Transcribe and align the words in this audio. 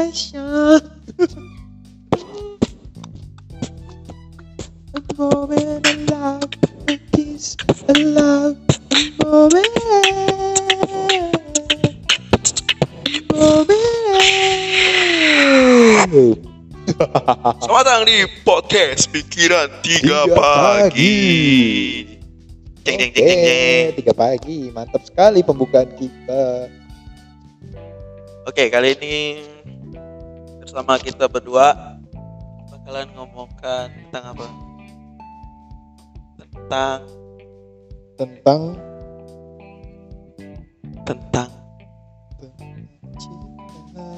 passion. 0.00 0.80
A 4.96 5.00
moment 5.20 5.84
of 5.84 6.00
love, 6.08 6.48
a 6.88 6.96
kiss, 7.12 7.52
a 7.84 7.92
love, 8.00 8.56
a 8.96 9.00
moment, 9.20 9.68
moment. 13.28 13.76
Selamat 17.60 17.84
datang 17.84 18.08
di 18.08 18.24
podcast 18.40 19.04
Pikiran 19.12 19.68
Tiga, 19.84 20.24
Pagi. 20.32 20.96
Pagi. 20.96 21.20
Jeng 22.88 22.96
jeng 22.96 23.12
jeng 23.12 23.28
jeng 23.28 23.36
jeng. 23.44 23.84
Oke, 23.92 24.00
tiga 24.00 24.12
pagi, 24.16 24.72
mantap 24.72 25.04
sekali 25.04 25.44
pembukaan 25.44 25.92
kita. 25.92 26.72
Oke, 28.48 28.72
kali 28.72 28.96
ini 28.96 29.44
bersama 30.70 31.02
kita 31.02 31.26
berdua 31.26 31.98
bakalan 32.70 33.10
ngomongkan 33.18 33.90
tentang 33.90 34.24
apa? 34.30 34.46
Tentang 36.38 36.98
Tentang 38.14 38.60
tentang 41.02 41.50
cinta 43.18 44.10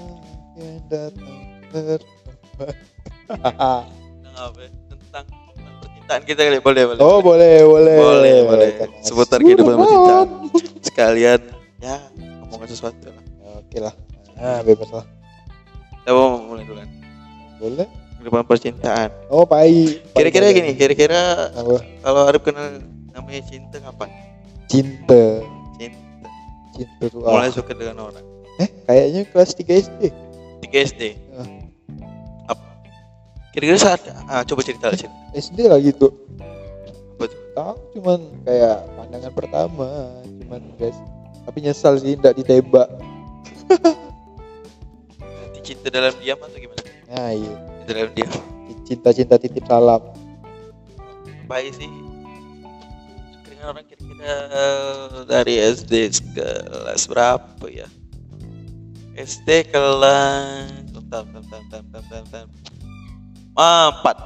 yang 0.61 0.77
datang 0.93 1.41
terlambat. 1.73 2.77
tentang 3.33 4.35
apa? 4.37 4.59
ya? 4.61 4.71
Tentang 4.93 5.25
percintaan 5.81 6.23
kita 6.29 6.41
kali 6.53 6.61
boleh 6.61 6.83
boleh. 6.85 7.01
oh 7.01 7.25
boleh 7.25 7.65
boleh 7.65 7.97
boleh 7.97 8.37
boleh. 8.45 8.71
Seputar 9.01 9.41
kehidupan 9.41 9.73
percintaan. 9.81 10.29
Sekalian 10.85 11.41
ya 11.81 11.97
ngomongin 12.45 12.69
sesuatu 12.77 13.09
lah. 13.09 13.25
Oke 13.57 13.81
lah, 13.81 13.97
nah, 14.37 14.61
bebas 14.61 14.93
lah. 14.93 15.09
Kita 16.03 16.19
mau 16.19 16.35
mulai 16.43 16.67
dulu 16.67 16.83
kan. 16.83 16.91
Boleh. 17.63 17.87
Kehidupan 18.19 18.43
percintaan. 18.43 19.15
Oh 19.31 19.47
pai. 19.47 20.03
Kira-kira 20.19 20.51
gini, 20.51 20.75
kira-kira 20.75 21.47
kalau 22.03 22.27
Arif 22.27 22.43
kenal 22.43 22.83
namanya 23.15 23.39
cinta 23.47 23.79
kapan? 23.79 24.11
Cinta, 24.67 25.47
Cinta. 25.79 26.29
cinta 26.75 27.05
tuh. 27.07 27.23
Mulai 27.23 27.55
suka 27.55 27.71
dengan 27.71 28.11
orang. 28.11 28.27
Eh, 28.59 28.67
kayaknya 28.83 29.23
kelas 29.31 29.55
3 29.55 29.79
SD. 29.79 30.03
3 30.67 30.87
SD. 30.91 31.03
Ah. 31.39 31.47
Apa? 32.51 32.67
Kira-kira 33.55 33.79
saat 33.79 34.03
ah, 34.27 34.43
coba 34.43 34.67
cerita 34.67 34.91
lah 34.91 34.99
cerita. 34.99 35.15
SD 35.39 35.71
lah 35.71 35.79
gitu. 35.79 36.11
Apa 37.15 37.31
tuh? 37.31 37.41
Tahu 37.55 37.75
cuman 37.95 38.21
kayak 38.43 38.77
pandangan 38.99 39.33
pertama, 39.39 39.89
cuman 40.43 40.63
guys. 40.83 40.99
Tapi 41.47 41.59
nyesal 41.63 41.95
sih 42.03 42.19
tidak 42.19 42.43
ditembak. 42.43 42.91
Cinta 45.63 45.89
dalam 45.95 46.15
diam 46.19 46.39
atau 46.39 46.59
gimana? 46.59 46.83
Nah, 47.07 47.31
iya. 47.31 47.55
Cinta 47.83 47.93
dalam 47.95 48.13
diam. 48.15 48.31
Cinta-cinta 48.83 49.35
titip 49.39 49.65
salam. 49.65 50.03
Baik 51.47 51.71
sih. 51.79 51.91
Suka 53.33 53.47
dengan 53.49 53.67
orang 53.71 53.85
kira-kira 53.87 54.35
dari 55.25 55.55
SD 55.63 56.11
kelas 56.35 57.07
berapa 57.07 57.65
ya? 57.71 57.87
SD 59.15 59.71
kelas 59.71 60.91
bentar, 60.91 61.23
bentar, 61.29 61.61
bentar, 61.61 61.83
bentar, 61.85 62.21
bentar. 62.27 62.45
Ah, 63.55 63.93
empat. 63.93 64.17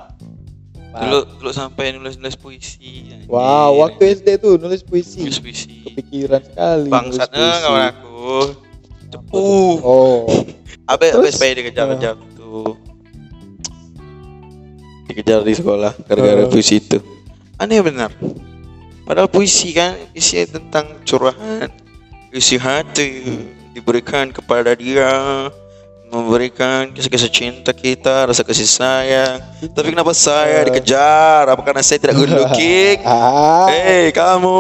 Dulu 0.96 1.18
dulu 1.42 1.50
sampai 1.52 1.92
nulis-nulis 1.92 2.38
puisi. 2.38 3.12
anjir. 3.12 3.28
Wow, 3.28 3.84
waktu 3.84 4.16
SD 4.16 4.40
tuh 4.40 4.56
nulis 4.56 4.80
puisi. 4.80 5.20
nulis 5.26 5.42
puisi. 5.42 5.84
Kepikiran 5.84 6.40
sekali. 6.40 6.88
Bangsatnya 6.88 7.42
nulis 7.42 7.60
kawan 7.60 7.84
aku. 7.90 8.24
Cepuh. 9.06 9.74
Oh, 9.84 10.24
Abe 10.86 11.10
Terus? 11.10 11.34
supaya 11.34 11.52
dikejar-kejar 11.56 12.14
tuh. 12.32 12.78
Dikejar 15.06 15.42
di 15.42 15.54
sekolah 15.54 15.92
gara-gara 16.02 16.46
Oh. 16.46 16.50
puisi 16.50 16.78
itu. 16.78 16.98
Aneh 17.56 17.80
benar. 17.80 18.10
Padahal 19.02 19.26
puisi 19.26 19.70
kan 19.70 19.94
isi 20.12 20.42
tentang 20.44 20.98
curahan, 21.02 21.70
isi 22.30 22.58
hati 22.58 23.22
diberikan 23.70 24.30
kepada 24.30 24.74
dia, 24.74 25.46
memberikan 26.06 26.90
kisah-kisah 26.90 27.30
cinta 27.30 27.70
kita, 27.70 28.26
rasa 28.26 28.42
kasih 28.42 28.66
sayang. 28.66 29.38
Tapi 29.62 29.94
kenapa 29.94 30.10
saya 30.10 30.66
dikejar? 30.66 31.46
Apa 31.46 31.62
karena 31.62 31.82
saya 31.82 31.98
tidak 31.98 32.18
good 32.18 32.34
looking? 32.36 32.98
ah, 33.02 33.70
Hei 33.70 34.10
kamu 34.10 34.54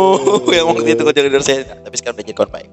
yang 0.50 0.66
waktu 0.70 0.94
itu 0.94 1.02
kau 1.02 1.10
jaga 1.10 1.38
saya, 1.42 1.60
tapi 1.66 1.94
sekarang 1.98 2.14
udah 2.18 2.24
jadi 2.24 2.34
kawan 2.34 2.50
baik 2.50 2.66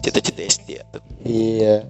Cita-cita 0.00 0.40
SD 0.40 0.68
ya 0.76 0.84
tuh. 0.88 1.00
iya. 1.24 1.84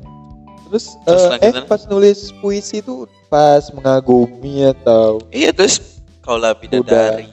Terus, 0.71 0.95
Terus 1.03 1.23
eh, 1.27 1.27
eh 1.27 1.51
lanjutan? 1.51 1.67
pas 1.67 1.83
nulis 1.91 2.31
puisi 2.39 2.79
itu 2.79 3.03
pas 3.27 3.67
mengagumi 3.75 4.71
atau 4.71 5.19
Iya 5.35 5.51
terus 5.51 5.99
kau 6.23 6.39
lah 6.39 6.55
bidadari. 6.55 7.27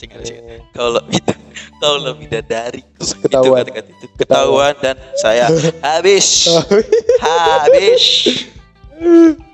Singkat 0.00 0.24
singkat. 0.24 0.64
Kau 0.72 0.96
bidadari. 2.16 2.80
Terus 2.96 3.12
Itu 3.12 3.28
ketahuan. 3.28 3.60
kata-kata 3.60 3.90
itu 3.92 4.06
ketahuan 4.16 4.74
dan 4.80 4.96
saya 5.20 5.52
habis 5.84 6.48
habis. 7.24 8.04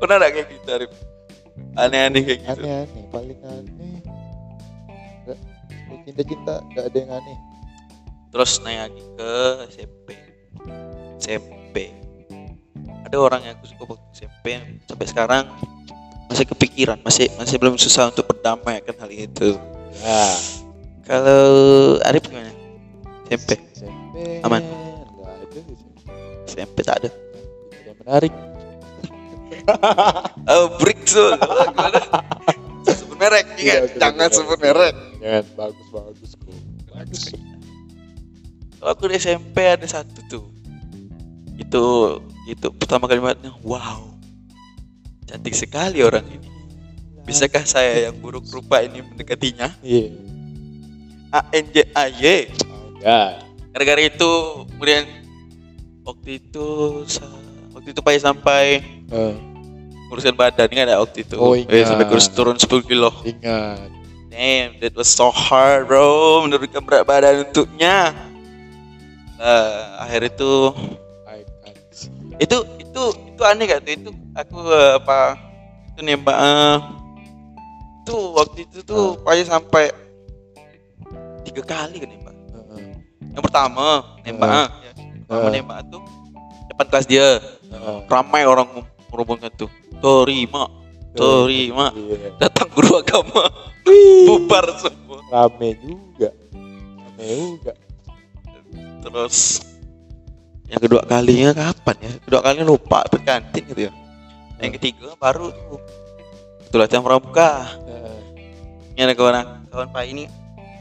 Pernah 0.00 0.16
ada 0.16 0.32
kayak 0.32 0.48
gitu 0.48 0.68
Arif? 0.72 0.90
Aneh-aneh 1.76 2.20
kayak 2.24 2.38
gitu. 2.40 2.50
aneh-aneh, 2.64 3.04
paling 3.12 3.38
aneh. 3.44 4.00
Cinta-cinta 6.08 6.64
enggak 6.72 6.84
ada 6.88 6.96
yang 6.98 7.12
aneh. 7.20 7.38
Terus 8.32 8.52
naik 8.64 8.78
lagi 8.88 9.02
ke 9.18 9.32
SMP. 9.68 10.08
SMP. 11.18 11.92
Ada 13.06 13.16
orang 13.16 13.40
yang 13.42 13.54
aku 13.58 13.66
suka 13.66 13.82
waktu 13.86 14.06
SMP 14.14 14.46
sampai 14.86 15.06
sekarang 15.08 15.44
masih 16.30 16.46
kepikiran, 16.46 16.98
masih 17.02 17.26
masih 17.36 17.56
belum 17.58 17.74
susah 17.74 18.08
untuk 18.08 18.30
berdamai 18.30 18.78
akan 18.80 18.94
hal 19.02 19.10
itu. 19.10 19.58
Ya, 20.00 20.26
Kalau 21.02 21.42
Arif 22.06 22.22
gimana? 22.24 22.54
SMP. 23.26 23.58
SMP. 23.74 24.16
Aman. 24.46 24.62
Enggak 24.62 25.32
ada 25.34 25.46
sih. 25.50 25.64
SMP 26.46 26.76
tak 26.86 26.96
ada. 27.02 27.10
Tidak 27.70 27.94
menarik. 28.04 28.34
Oh, 30.50 30.66
break 30.82 31.06
so. 31.06 31.30
Gimana? 31.36 32.00
sebut 32.98 33.16
merek, 33.18 33.46
Tidak, 33.54 33.60
ingat. 33.60 33.80
tidak, 33.86 33.98
Jangan 34.02 34.28
sebut 34.34 34.58
merek. 34.58 34.94
Jangan 35.20 35.44
bagus. 35.54 35.86
Bagus. 35.94 36.19
Aku 38.80 39.06
di 39.06 39.16
SMP 39.16 39.60
ada 39.66 39.84
satu 39.84 40.20
tuh. 40.26 40.44
Itu 41.54 41.82
itu 42.44 42.66
pertama 42.72 43.04
kalimatnya, 43.04 43.52
wow. 43.60 44.08
Cantik 45.24 45.52
sekali 45.52 46.00
orang 46.00 46.24
ini. 46.26 46.48
Bisakah 47.22 47.62
saya 47.62 48.08
yang 48.08 48.16
buruk 48.16 48.48
rupa 48.48 48.80
ini 48.80 49.04
mendekatinya? 49.04 49.76
Iya. 49.80 50.16
A 51.30 51.44
N 51.52 51.64
J 51.70 51.76
A 51.92 52.08
Y. 52.08 52.48
Ya. 52.98 53.38
Gara-gara 53.70 54.02
itu 54.02 54.30
kemudian 54.66 55.04
waktu 56.02 56.42
itu 56.42 56.66
waktu 57.70 57.88
itu 57.92 58.00
payah 58.02 58.22
sampai 58.24 58.82
Eh, 59.10 59.34
urusan 60.08 60.34
badan 60.34 60.66
kan 60.66 60.86
ada 60.86 60.98
waktu 60.98 61.22
itu. 61.22 61.34
Oh, 61.34 61.54
Eh, 61.54 61.66
sampai 61.82 62.02
ingat. 62.02 62.10
kurus 62.10 62.26
turun 62.30 62.56
10 62.56 62.82
kilo. 62.82 63.10
ingat. 63.22 63.90
Damn, 64.30 64.78
that 64.78 64.94
was 64.94 65.06
so 65.06 65.28
hard, 65.28 65.86
bro. 65.86 66.42
Menurunkan 66.42 66.80
berat 66.80 67.02
badan 67.04 67.44
untuknya. 67.44 68.14
Eh, 69.40 69.80
akhir 69.96 70.20
itu 70.28 70.52
I 71.24 71.40
itu 72.36 72.56
itu 72.76 73.02
itu 73.32 73.42
aneh 73.42 73.64
gak 73.64 73.80
tuh 73.82 73.92
itu 73.96 74.10
aku 74.36 74.58
eh, 74.68 74.92
apa 75.00 75.18
itu 75.88 76.00
nembak 76.04 76.36
eh, 76.36 76.76
itu 78.04 78.16
waktu 78.36 78.58
itu 78.68 78.78
tuh 78.84 79.16
payah 79.24 79.48
sampai 79.48 79.88
tiga 81.40 81.64
kali 81.64 82.04
kan 82.04 82.08
nembak. 82.08 82.36
Heeh. 82.52 82.84
Yang 83.32 83.42
pertama 83.48 83.86
nembak, 84.22 84.48
Eh. 84.52 84.68
ya. 84.84 84.92
pertama 85.24 85.48
nembak 85.48 85.78
tuh 85.88 86.02
depan 86.68 86.86
kelas 86.92 87.06
dia 87.08 87.26
Heeh. 87.40 87.98
ramai 88.12 88.44
orang 88.44 88.68
merumputkan 89.08 89.48
tuh 89.56 89.72
terima 90.04 90.68
terima 91.16 91.96
Iya. 91.96 92.36
datang 92.36 92.68
guru 92.70 93.00
agama 93.00 93.48
bubar 94.28 94.68
semua 94.76 95.18
Rame 95.32 95.74
juga. 95.80 96.28
Rame 97.16 97.24
juga. 97.56 97.72
Terus 99.00 99.64
yang 100.66 100.78
kedua 100.78 101.02
kalinya 101.02 101.50
kapan 101.50 101.96
ya 101.98 102.12
kedua 102.22 102.40
kalinya 102.40 102.66
lupa 102.66 103.02
ke 103.08 103.18
kantin 103.20 103.64
gitu 103.66 103.80
ya 103.88 103.92
yang 104.60 104.72
ketiga 104.76 105.16
baru 105.16 105.50
tuh 105.50 105.80
itu 106.62 106.76
latihan 106.76 107.02
pramuka 107.02 107.66
Heeh. 107.82 108.18
ini 108.94 109.00
ada 109.02 109.14
kawan 109.14 109.34
kawan 109.68 109.88
pak 109.90 110.04
ini 110.06 110.24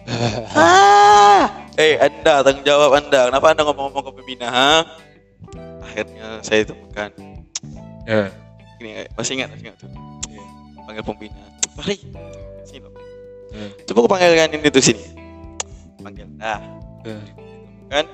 ah 0.57 1.45
eh 1.74 1.98
anda 1.98 2.44
tanggung 2.44 2.66
jawab 2.66 2.98
anda 2.98 3.30
kenapa 3.30 3.45
anda 3.50 3.62
ngomong-ngomong 3.63 4.04
ke 4.04 4.12
pembina 4.13 4.48
ha? 4.50 4.71
akhirnya 5.81 6.42
saya 6.42 6.66
temukan 6.66 7.10
Ya. 8.04 8.25
ini 8.81 9.06
masih 9.13 9.38
ingat 9.38 9.54
masih 9.54 9.63
ingat 9.69 9.75
tuh 9.77 9.89
Iya. 10.27 10.44
panggil 10.81 11.04
pembina 11.06 11.42
Fahri 11.77 11.98
sini. 12.66 12.89
Hmm. 13.50 13.69
coba 13.86 13.98
aku 14.01 14.10
panggilkan 14.10 14.50
ini 14.51 14.69
tuh 14.69 14.81
sini 14.81 15.04
panggil 16.01 16.25
ah 16.42 16.57
Eh. 17.06 17.21
Kan? 17.89 18.06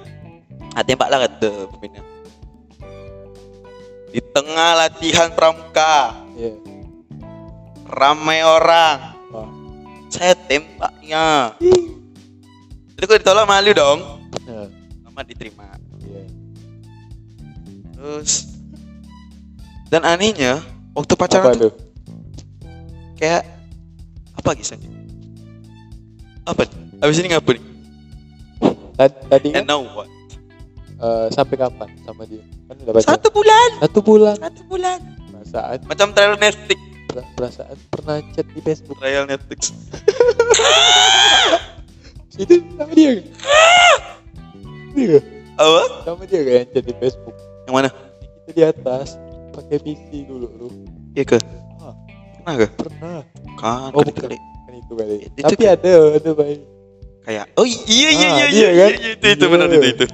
Ah 0.71 0.81
tembak 0.81 1.07
lah 1.07 1.19
kata 1.23 1.71
pemainnya 1.71 2.03
di 4.09 4.23
tengah 4.23 4.79
latihan 4.79 5.27
pramuka 5.29 6.15
Iya. 6.35 6.55
ramai 7.85 8.43
orang. 8.43 9.11
Wah. 9.27 9.49
saya 10.07 10.31
tembaknya. 10.37 11.51
Jadi 12.95 13.03
kalau 13.03 13.19
ditolak 13.19 13.43
malu 13.45 13.71
dong? 13.71 13.99
Nah, 14.47 14.67
lama 15.03 15.21
diterima. 15.21 15.67
Iya. 15.99 16.23
terus 17.91 18.55
dan 19.87 20.03
anehnya 20.03 20.63
waktu 20.91 21.13
Apa 21.15 21.21
pacaran 21.27 21.55
tuh 21.55 21.67
tuh? 21.67 21.73
kayak 23.15 23.43
apa 24.33 24.49
kisahnya? 24.53 24.87
Apa? 26.45 26.63
Habis 27.01 27.19
ini 27.19 27.33
ngapa 27.33 27.51
nih 27.51 27.63
Tadi, 28.95 29.15
tadi 29.27 29.47
kan 29.49 29.57
and 29.57 29.67
now 29.67 29.81
what 29.85 30.07
eh, 30.97 31.27
sampai 31.29 31.55
kapan 31.57 31.89
sama 32.01 32.23
dia? 32.23 32.39
Kan 32.65 32.75
udah 32.79 32.93
baca. 32.93 33.05
satu 33.05 33.27
bulan 33.29 33.69
Satu 33.77 33.99
bulan. 33.99 34.35
satu 34.37 34.61
bulan 34.65 34.99
Perasaan 35.29 35.77
macam 35.85 36.07
trial 36.11 36.35
Netflix 36.37 36.79
per- 37.05 37.27
perasaan 37.33 37.75
pernah 37.87 38.17
chat 38.31 38.47
di 38.47 38.59
Facebook. 38.59 38.97
trial 38.97 39.25
Netflix 39.25 39.59
Itu 42.35 42.53
sama 42.73 42.91
dia. 42.91 43.11
nggak? 43.13 43.27
Iya. 44.93 45.19
apa 45.55 45.81
Sama 46.03 46.23
dia 46.25 46.39
kayak 46.41 46.55
yang 46.57 46.69
chat 46.69 46.83
di 46.83 46.93
Facebook. 46.97 47.35
yang 47.63 47.73
mana 47.73 47.89
Kita 48.41 48.51
di 48.51 48.63
atas 48.63 49.07
pakai 49.51 49.77
PC 49.77 50.07
dulu 50.25 50.47
lu. 50.51 50.67
iya 51.11 51.23
ke 51.23 51.39
Ah, 51.77 51.95
pernah 52.37 52.53
ke 52.57 52.67
pernah. 52.73 53.19
kan 53.55 53.89
Oh, 53.91 53.99
kan 53.99 54.05
bukan. 54.05 54.23
kali. 54.25 54.37
Kan 54.37 54.73
itu 54.75 54.93
kali. 54.93 55.15
Itu 55.23 55.39
Tapi 55.41 55.55
kan- 55.57 55.73
ada, 55.75 55.91
ada 56.13 56.31
baik. 56.33 56.59
Kayak 57.25 57.45
oh 57.53 57.65
iya 57.65 58.09
iya 58.11 58.27
Ah, 58.29 58.37
iya 58.37 58.45
dia 58.45 58.53
iya, 58.53 58.69
kan? 58.71 58.91
iya, 58.93 59.09
itu 59.11 59.25
itu 59.27 59.41
Iya. 59.41 59.51
benar 59.51 59.67
itu 59.67 59.87
itu 59.89 60.05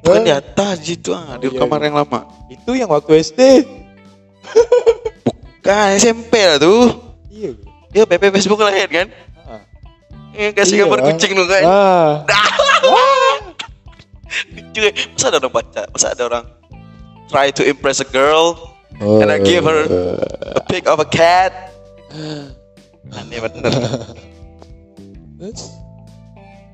bukan 0.00 0.20
di 0.22 0.30
Ah, 0.30 0.38
atas 0.38 0.76
gitu 0.80 1.10
ah 1.10 1.36
di 1.36 1.46
Oh, 1.46 1.52
iya, 1.52 1.58
kamar 1.58 1.78
iya. 1.78 1.86
yang 1.86 1.96
lama 1.98 2.20
Itu 2.48 2.70
yang 2.72 2.88
waktu 2.88 3.10
SD. 3.20 3.40
kan 5.66 5.94
SMP 5.94 6.32
lah 6.40 6.56
tuh 6.56 6.82
Iya. 7.28 7.50
ya 7.92 8.04
PP 8.04 8.30
Facebook 8.32 8.60
lahir 8.60 8.86
kan 8.86 9.06
Ah. 9.42 9.60
Eh, 10.32 10.50
kasih 10.50 10.74
Iya. 10.76 10.82
gambar 10.86 11.00
kucing 11.04 11.32
lu 11.32 11.44
kan 11.44 11.62
Ah. 11.62 12.10
lucu 14.50 14.78
ya. 14.80 14.92
masa 15.10 15.26
ada 15.28 15.38
orang 15.38 15.52
baca 15.52 15.82
masa 15.90 16.06
ada 16.08 16.22
orang 16.24 16.44
try 17.26 17.50
to 17.50 17.62
impress 17.62 17.98
a 17.98 18.06
girl 18.06 18.54
And 19.00 19.26
I 19.26 19.38
give 19.38 19.64
her- 19.64 19.88
a 20.52 20.62
pic 20.62 20.84
of 20.84 20.98
a 20.98 21.08
cat 21.08 21.72
aneh 23.16 23.38
bener 23.38 23.72
Terus? 25.40 25.72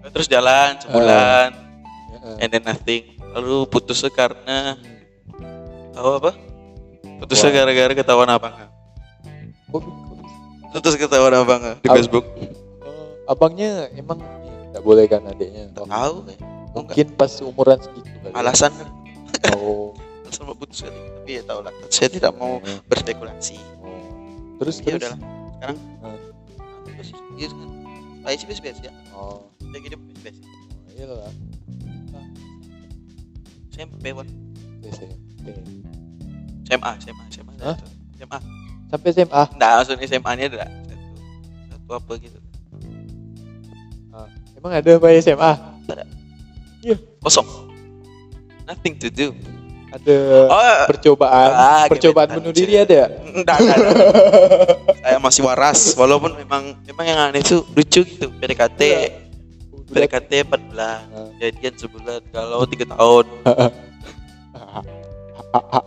Terus 0.08 0.26
jalan 0.26 0.76
sebulan 0.78 1.50
Ya, 2.16 2.42
and 2.42 2.48
then 2.48 2.62
nothing 2.62 3.06
lalu 3.30 3.66
putus 3.66 4.02
karena 4.08 4.74
tahu 5.92 6.10
apa 6.16 6.34
Wah. 7.44 7.54
gara-gara 7.54 7.92
ketahuan 7.92 8.26
kok 8.26 8.50
bisa? 8.50 8.66
putus 10.72 10.94
ketahuan 10.96 11.32
abangnya 11.32 11.78
di 11.78 11.86
Ab- 11.86 11.96
Facebook 11.96 12.26
Oh, 12.80 13.14
abangnya 13.26 13.86
emang 13.92 14.18
nggak 14.68 14.82
boleh 14.82 15.04
kan 15.04 15.22
adiknya? 15.24 15.70
Tahu. 15.72 15.86
Oh, 15.88 16.26
Mungkin 16.74 17.06
pas 17.14 17.30
umuran 17.40 17.78
segitu 17.78 18.10
kali. 18.20 18.26
ya. 18.26 18.34
alasan 18.34 18.72
kan 18.72 18.88
Oh. 19.54 19.94
alasan 20.24 20.42
putus 20.52 20.82
kali 20.82 20.98
tapi 20.98 21.30
ya 21.32 21.42
tahu 21.42 21.60
lah 21.60 21.72
saya 21.88 22.08
tidak 22.08 22.32
mau 22.34 22.58
berspekulasi 22.84 23.56
oh. 23.78 24.02
Terus 24.58 24.76
ya 24.78 24.84
terus. 24.88 25.00
udahlah 25.00 25.18
sekarang 25.52 25.78
Hmm. 25.96 26.18
apa 27.36 27.54
baik 28.26 28.42
sih 28.42 28.46
biasa 28.50 28.90
ya. 28.90 28.92
Oh, 29.14 29.46
dia 29.62 29.78
gini 29.78 29.94
biasa 30.18 30.40
iyalah. 30.98 31.30
SMP 33.70 34.10
wan 34.10 34.26
SMP. 34.82 35.46
SMA 36.66 36.90
SMA 36.98 37.24
SMA 37.30 37.54
Hah? 37.62 37.78
SMA 38.18 38.38
Sampai 38.90 39.10
SMA. 39.14 39.42
Nggak, 39.54 39.70
maksudnya 39.78 40.06
SMA 40.10 40.30
nya 40.34 40.44
ada. 40.50 40.66
Satu 40.66 41.06
satu 41.70 41.90
apa 41.94 42.12
gitu. 42.18 42.38
Emang 44.58 44.72
ada 44.74 44.90
apa 44.98 45.06
SMA? 45.22 45.50
kosong. 47.22 47.46
Nothing 48.66 48.98
to 48.98 49.06
do 49.06 49.30
Ada 49.86 50.16
oh 50.44 50.78
percobaan, 50.88 51.50
Ah, 51.50 51.84
percobaan 51.86 52.26
gebetan, 52.26 52.42
bunuh 52.42 52.52
diri 52.52 52.74
ada? 52.76 53.06
enggak 53.24 53.56
enggak 53.56 53.76
enggak. 53.78 53.96
saya 54.98 55.18
masih 55.18 55.42
waras 55.42 55.94
walaupun 55.94 56.34
memang 56.34 56.74
memang 56.82 57.04
yang 57.04 57.18
aneh 57.22 57.38
itu 57.38 57.62
lucu 57.70 58.02
gitu 58.02 58.26
PDKT 58.34 58.80
Iya. 58.82 59.08
PDKT 59.86 60.30
4 60.44 60.58
bulan 60.66 61.06
Ah. 61.08 61.30
jadian 61.38 61.74
sebulan 61.74 62.18
kalau 62.28 62.66
tiga 62.66 62.84
tahun 62.88 63.26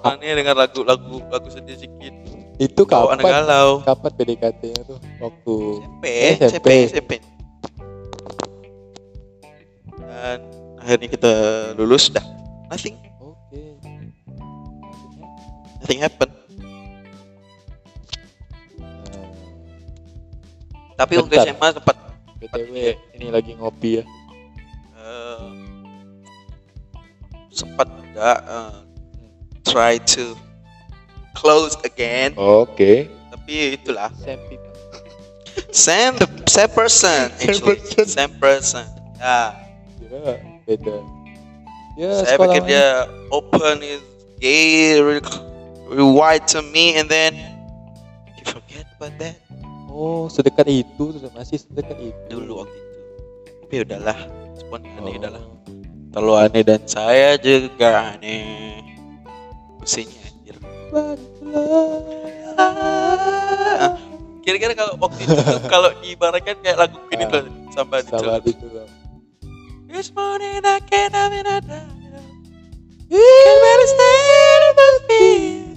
aneh 0.01 0.31
dengar 0.33 0.55
lagu 0.55 0.81
lagu 0.81 1.19
lagu 1.27 1.47
sedih 1.47 1.75
sedikit 1.75 2.13
Itu 2.57 2.83
kapan? 2.83 3.19
galau 3.19 3.79
Kapan 3.81 4.11
PDKT-nya 4.13 4.81
tuh? 4.83 4.99
Waktu 5.17 5.55
SMP 5.83 6.03
SMP. 6.39 6.47
SMP 6.47 6.67
SMP 6.89 7.11
dan 10.01 10.39
akhirnya 10.77 11.07
kita 11.09 11.31
lulus 11.73 12.09
dah 12.09 12.23
nothing. 12.67 12.95
Nothing 15.89 16.05
happen 16.05 16.29
tapi 20.93 21.15
waktu. 21.17 21.33
SMA 21.49 21.67
sempat 21.73 21.95
BTW 22.37 22.75
ini 23.17 23.27
lagi 23.31 23.55
ngopi 23.57 23.89
ya. 23.97 24.03
eh, 24.99 25.47
sempat 27.49 27.87
juga 27.89 28.29
eh, 28.37 28.75
try 29.65 29.97
to 29.97 30.37
close 31.33 31.73
again 31.81 32.35
Oke. 32.37 33.09
tapi 33.33 33.79
itulah 33.79 34.13
Same 34.21 34.37
people. 34.45 34.67
same 35.73 36.13
the 36.21 36.27
same 36.45 36.69
person 36.69 37.31
Same 37.33 37.49
actually 37.49 37.79
person. 37.81 38.05
same 38.05 38.33
person 38.37 38.85
ya 39.17 39.55
Kira 39.97 40.37
beda. 40.69 40.95
Ya, 41.97 42.11
saya 42.23 42.35
sekolah 42.37 42.53
pikir 42.55 42.61
dia 42.69 42.87
open 43.31 43.81
is 43.81 43.99
gay 44.37 44.99
wide 45.89 46.45
to 46.47 46.61
me 46.61 46.95
and 46.95 47.09
then 47.09 47.33
you 48.37 48.45
forget 48.45 48.85
about 48.97 49.17
that. 49.17 49.35
Oh, 49.89 50.29
sedekat 50.29 50.69
itu, 50.69 51.17
sudah 51.17 51.33
masih 51.33 51.57
sedekat 51.57 51.97
itu. 51.97 52.15
dulu 52.29 52.61
waktu 52.63 52.77
itu. 52.77 52.89
Tapi 53.65 53.75
udahlah 53.83 54.17
respon 54.53 54.79
aneh 54.85 55.13
Oh. 55.13 55.19
udahlah 55.19 55.43
terlalu 56.09 56.33
aneh 56.41 56.63
dan 56.65 56.81
saya 56.85 57.37
juga 57.41 58.13
aneh. 58.13 58.81
Pusingnya 59.81 60.21
anjir. 60.25 60.55
Ah, 62.59 63.95
kira-kira 64.41 64.73
kalau 64.73 64.93
waktu 64.97 65.19
itu 65.25 65.35
kalau 65.73 65.89
diibaratkan 66.01 66.55
kayak 66.61 66.77
lagu 66.77 66.97
ini 67.13 67.23
Ah, 67.25 67.29
tuh 67.29 67.43
sampai 67.73 68.01
di 68.05 68.11
itu 68.51 68.65
loh. 68.69 68.87
This 69.89 70.13
morning 70.13 70.61
I 70.61 70.77
can't 70.85 71.13
have 71.13 71.33
another 71.33 71.81
Can 73.09 73.55
barely 73.57 73.87
stand 73.89 74.61
on 74.65 74.73
my 74.77 74.91
feet 75.09 75.68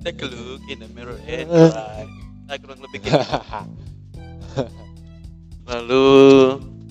Take 0.00 0.24
a 0.24 0.26
look 0.32 0.64
in 0.68 0.80
the 0.80 0.88
mirror 0.96 1.20
and 1.28 1.48
cry 1.48 2.08
Nah 2.48 2.56
kurang 2.56 2.80
lebih 2.80 3.04
gitu 3.04 3.20
Lalu 5.70 6.04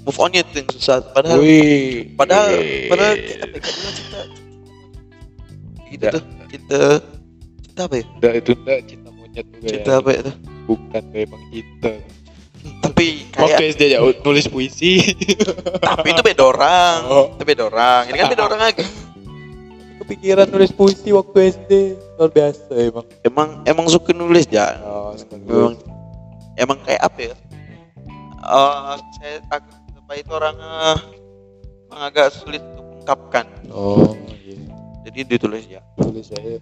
Move 0.05 0.19
on 0.21 0.31
itu 0.31 0.53
yang 0.55 0.69
susah 0.71 1.03
Padahal 1.11 1.41
Wih. 1.43 2.15
Padahal. 2.15 2.53
Padahal 2.87 3.13
ya, 3.17 3.23
kayak 3.35 3.49
bilang 3.51 3.93
cinta 3.97 4.21
Gitu 5.89 6.05
tuh 6.05 6.23
Cinta 6.49 6.81
Cinta 7.65 7.81
apa 7.89 7.95
ya? 7.97 8.05
Enggak 8.17 8.33
itu 8.39 8.51
enggak 8.55 8.79
cinta 8.87 9.09
monyet 9.09 9.45
juga 9.49 9.67
Cinta 9.67 9.91
ya. 9.91 9.99
apa 9.99 10.09
ya 10.09 10.19
tuh? 10.23 10.35
Bukan 10.69 11.03
memang 11.09 11.41
cinta. 11.49 11.91
Tapi 12.59 13.05
Waktu 13.33 13.55
kayak 13.55 13.71
SD 13.73 13.81
ya 13.89 13.99
nulis 14.03 14.45
puisi. 14.51 14.91
Tapi 15.87 16.07
itu 16.11 16.21
beda 16.21 16.43
orang 16.45 16.97
Oh. 17.07 17.25
Itu 17.33 17.43
beda 17.47 17.63
orang 17.71 18.01
Ini 18.11 18.17
kan 18.19 18.27
beda 18.31 18.43
orang 18.45 18.61
lagi 18.61 18.85
Kepikiran 20.03 20.47
nulis 20.49 20.71
puisi 20.71 21.09
waktu 21.11 21.37
SD. 21.57 21.71
Luar 22.19 22.29
biasa 22.29 22.67
emang. 22.75 23.05
Emang 23.23 23.47
Emang 23.63 23.85
suka 23.87 24.11
nulis 24.11 24.43
ya 24.45 24.75
Oh, 24.83 25.15
nulis. 25.31 25.79
emang 26.53 26.75
kayak 26.83 26.99
apa 27.01 27.19
ya? 27.23 27.35
Eh, 28.39 28.93
saya 29.15 29.39
aku 29.47 29.71
apa 29.95 30.11
itu 30.13 30.27
orang 30.29 30.55
eh, 30.59 30.97
emang 31.87 32.01
agak 32.03 32.27
sulit 32.29 32.59
untuk 32.61 32.83
mengungkapkan. 32.85 33.45
Oh, 33.71 34.11
iya. 34.37 34.59
Jadi 35.07 35.19
ditulis 35.25 35.63
ya. 35.63 35.79
Tulis 35.95 36.27
aja. 36.29 36.59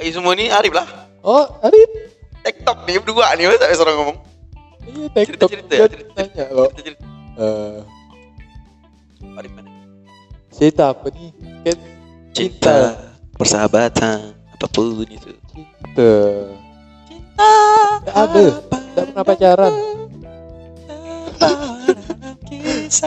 Eh, 0.00 0.08
semua 0.08 0.32
ini 0.32 0.48
Arif 0.48 0.72
lah. 0.72 0.88
Oh, 1.20 1.44
Arif. 1.60 1.92
TikTok 2.42 2.88
nih 2.88 2.98
berdua 2.98 3.36
nih 3.36 3.46
masa 3.46 3.68
seorang 3.70 3.96
ngomong. 4.00 4.18
Iya, 4.82 5.06
TikTok. 5.14 5.48
Cerita-cerita 5.52 5.74
ya, 5.76 5.86
cerita- 5.86 6.50
loh. 6.50 6.68
Cerita-cerita. 6.72 7.04
Eh, 7.34 7.78
Arif 9.34 9.52
mana? 9.52 9.68
cerita 10.50 10.82
apa 10.88 11.06
nih? 11.08 11.30
Kan 11.62 11.78
Cinta, 12.32 12.76
persahabatan, 13.42 14.18
apa 14.52 14.66
pun 14.68 15.02
itu. 15.04 15.32
cinta. 15.50 16.12
Cinta. 17.04 17.44
Nggak 18.00 18.16
ada. 18.16 18.44
Nggak 18.92 19.04
pernah 19.04 19.24
pacaran. 19.24 19.74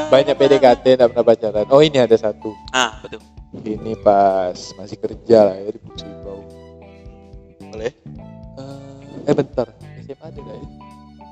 banyak 0.09 0.35
PDKT 0.35 0.85
tidak 0.97 1.07
pernah 1.13 1.23
pacaran 1.23 1.65
oh 1.69 1.79
ini 1.79 2.01
ada 2.01 2.17
satu 2.17 2.51
Ah, 2.73 2.97
betul. 2.99 3.21
ini 3.63 3.93
pas 3.95 4.57
masih 4.75 4.97
kerja 4.97 5.45
lah 5.45 5.55
ya 5.55 5.69
di 5.69 5.79
Pusibau 5.79 6.41
Boleh. 7.61 7.93
eh, 7.93 9.29
eh 9.29 9.33
bentar 9.33 9.69
SMA 10.01 10.25
ada 10.25 10.35
nggak 10.35 10.57
ya 10.57 10.67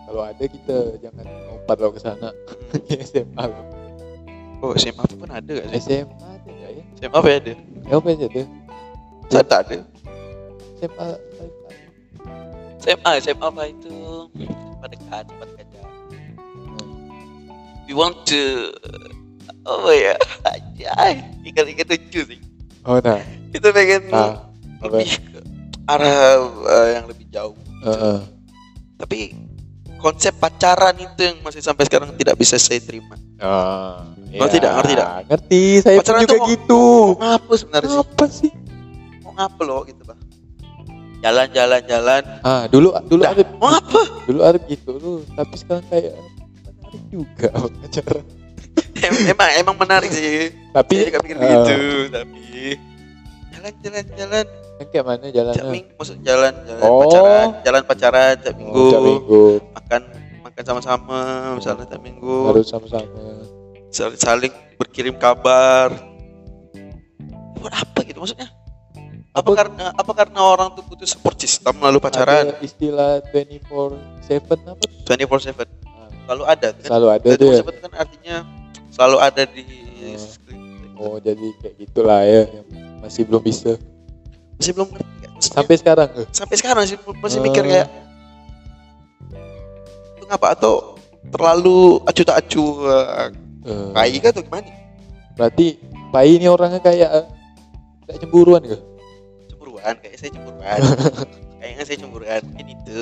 kalau 0.05 0.21
ada 0.23 0.43
kita 0.45 0.75
jangan 1.01 1.25
lompat 1.49 1.75
lo 1.75 1.89
ke 1.91 1.99
sana 1.99 2.29
SMA 3.09 3.43
lo 3.43 3.61
Oh, 4.61 4.71
SMA 4.77 5.03
pun 5.03 5.27
ada 5.27 5.43
gak 5.43 5.67
sih? 5.73 5.81
SMA 5.99 6.13
ada 6.29 6.47
nggak 6.47 6.71
ya 6.71 6.83
SMA 6.95 7.17
apa 7.17 7.27
ya 7.27 7.37
ada? 7.37 7.51
ya 7.83 7.93
apa 7.97 8.07
aja 8.07 8.25
ada 8.29 8.43
Saya 9.33 9.45
tak 9.49 9.59
ada. 9.65 9.77
SMA 10.77 11.07
SMA, 12.83 13.11
SMA 13.23 13.47
apa 13.49 13.63
itu? 13.65 13.95
Cepat 14.37 14.89
dekat, 14.93 15.23
cepat 15.25 15.47
dekat. 15.57 15.89
We 17.89 17.97
want 17.97 18.21
to 18.29 18.69
Oh 19.63 19.89
ya, 19.89 20.13
aja. 20.43 20.91
Ikan-ikan 21.41 21.87
lucu 21.87 22.21
sih. 22.27 22.39
oh 22.83 22.99
nah 22.99 23.15
Kita 23.55 23.71
pengen 23.71 24.11
nah 24.11 24.43
apa 24.83 24.99
lebih 24.99 25.15
ke 25.23 25.39
arah 25.87 26.35
eh, 26.67 26.87
yang 26.99 27.05
lebih 27.07 27.25
jauh. 27.31 27.55
Heeh. 27.87 28.17
Tapi 28.99 29.19
konsep 30.03 30.35
pacaran 30.35 30.99
itu 30.99 31.21
yang 31.23 31.39
masih 31.47 31.63
sampai 31.63 31.87
sekarang 31.87 32.11
tidak 32.19 32.35
bisa 32.35 32.59
saya 32.59 32.83
terima. 32.83 33.15
Ah, 33.39 34.03
Ngerti 34.35 34.59
ya, 34.59 34.63
dak? 34.67 34.73
Ngerti 34.83 34.93
dak? 34.99 35.09
Ngerti, 35.31 35.63
saya 35.79 35.95
pun 35.95 36.01
Pacaran 36.03 36.21
juga 36.27 36.37
gitu. 36.51 36.83
Ngapa 37.23 37.53
sebenarnya 37.55 37.87
sih? 37.87 37.99
Apa 38.03 38.25
sih? 38.27 38.51
Mau 39.33 39.41
ngapa 39.41 39.61
loh 39.63 39.81
gitu 39.83 40.05
bah? 40.05 40.13
Jalan-jalan 41.19 41.81
jalan. 41.83 42.23
Ah, 42.43 42.67
dulu 42.67 42.93
dulu 43.03 43.23
ada 43.23 43.41
mau 43.55 43.71
ngapa? 43.71 44.01
dulu 44.23 44.39
ada 44.41 44.59
gitu 44.63 44.91
lu, 44.93 45.13
tapi 45.33 45.55
sekarang 45.55 45.85
kayak 45.89 46.13
menarik 46.13 47.01
juga 47.09 47.47
pacaran. 47.49 48.23
Em- 48.95 49.25
emang 49.27 49.49
emang 49.57 49.75
menarik 49.75 50.11
sih. 50.11 50.53
Tapi 50.69 50.93
juga 51.03 51.19
pikir 51.19 51.35
eh, 51.35 51.41
begitu, 51.41 51.79
tapi 52.09 52.43
jalan-jalan 53.49 54.05
jalan 54.13 54.45
yang 54.73 54.89
kayak 54.89 55.05
mana 55.07 55.25
jalannya? 55.27 55.63
minggu 55.71 55.91
maksud 55.95 56.17
jalan 56.21 56.53
jalan 56.63 56.83
Oh. 56.83 56.99
pacaran 57.01 57.47
jalan 57.63 57.81
pacaran 57.83 58.33
tiap 58.37 58.55
minggu, 58.55 58.83
Oh, 58.85 59.01
minggu 59.01 59.43
makan 59.71 60.01
makan 60.43 60.63
sama-sama 60.63 61.19
misalnya 61.55 61.85
tiap 61.85 62.01
minggu 62.01 62.35
harus 62.45 62.67
sama-sama. 62.67 63.07
saling, 63.89 64.17
saling 64.17 64.53
berkirim 64.75 65.15
kabar 65.15 65.89
buat 67.55 67.71
apa 67.71 67.99
gitu 68.03 68.19
maksudnya 68.19 68.51
apa, 69.33 69.41
Apa- 69.41 69.57
karena 69.57 69.85
apa 69.91 70.11
karena 70.13 70.39
orang 70.39 70.69
tuh 70.71 70.85
butuh 70.85 71.05
support 71.05 71.33
system 71.35 71.73
lalu 71.77 71.97
pacaran 71.97 72.53
Ada 72.53 72.61
istilah 72.61 73.17
24/7 73.27 73.97
apa? 74.69 74.85
tuh? 74.85 75.01
24/7 75.09 75.65
Ah, 75.83 76.07
selalu 76.23 76.43
ada 76.45 76.67
kan 76.71 76.85
Selalu 76.85 77.07
ada 77.09 77.27
tuh 77.33 77.47
ya. 77.49 77.59
24/7 77.59 77.81
kan 77.81 77.91
artinya 77.97 78.35
selalu 78.89 79.17
ada 79.19 79.43
di 79.45 79.65
Oh, 80.95 81.17
jadi 81.17 81.47
kayak 81.57 81.75
gitulah 81.79 82.21
ya 82.21 82.43
masih 82.99 83.25
belum 83.25 83.41
bisa. 83.41 83.75
masih 84.55 84.71
belum 84.71 84.87
ngerti 84.87 85.11
Maksudnya, 85.25 85.57
Sampai 85.57 85.75
sekarang 85.75 86.07
tuh. 86.07 86.25
sampai 86.31 86.55
sekarang 86.55 86.83
sih 86.85 86.95
masih 87.17 87.39
Oh. 87.39 87.43
mikir 87.43 87.63
kayak 87.65 87.87
itu 90.13 90.23
ngapa 90.23 90.47
atau 90.53 90.95
terlalu 91.25 91.79
acu 92.05 92.21
tak 92.21 92.37
acu 92.39 92.63
uh, 92.79 93.27
Eh, 93.63 93.89
kai 93.91 94.19
kah 94.19 94.29
atau 94.29 94.43
gimana 94.43 94.67
Berarti 95.33 95.79
Pai 96.11 96.35
ini 96.35 96.45
orangnya 96.45 96.77
kayak 96.77 97.09
eh, 97.09 97.25
kayak 98.05 98.19
cemburuan 98.21 98.61
gitu. 98.61 98.77
Cemburuan 99.83 99.95
kayak 99.99 100.15
saya 100.15 100.31
cemburuan 100.31 100.79
kayaknya 101.59 101.83
saya 101.83 101.97
cemburuan 101.99 102.41
mungkin 102.47 102.67
itu 102.71 103.01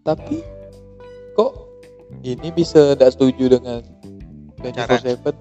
Tapi 0.00 0.40
kok 1.34 1.52
ini 2.24 2.48
bisa 2.48 2.96
tidak 2.96 3.12
setuju 3.12 3.60
dengan 3.60 3.80
Pacaran. 4.56 4.98
24/7? 5.04 5.36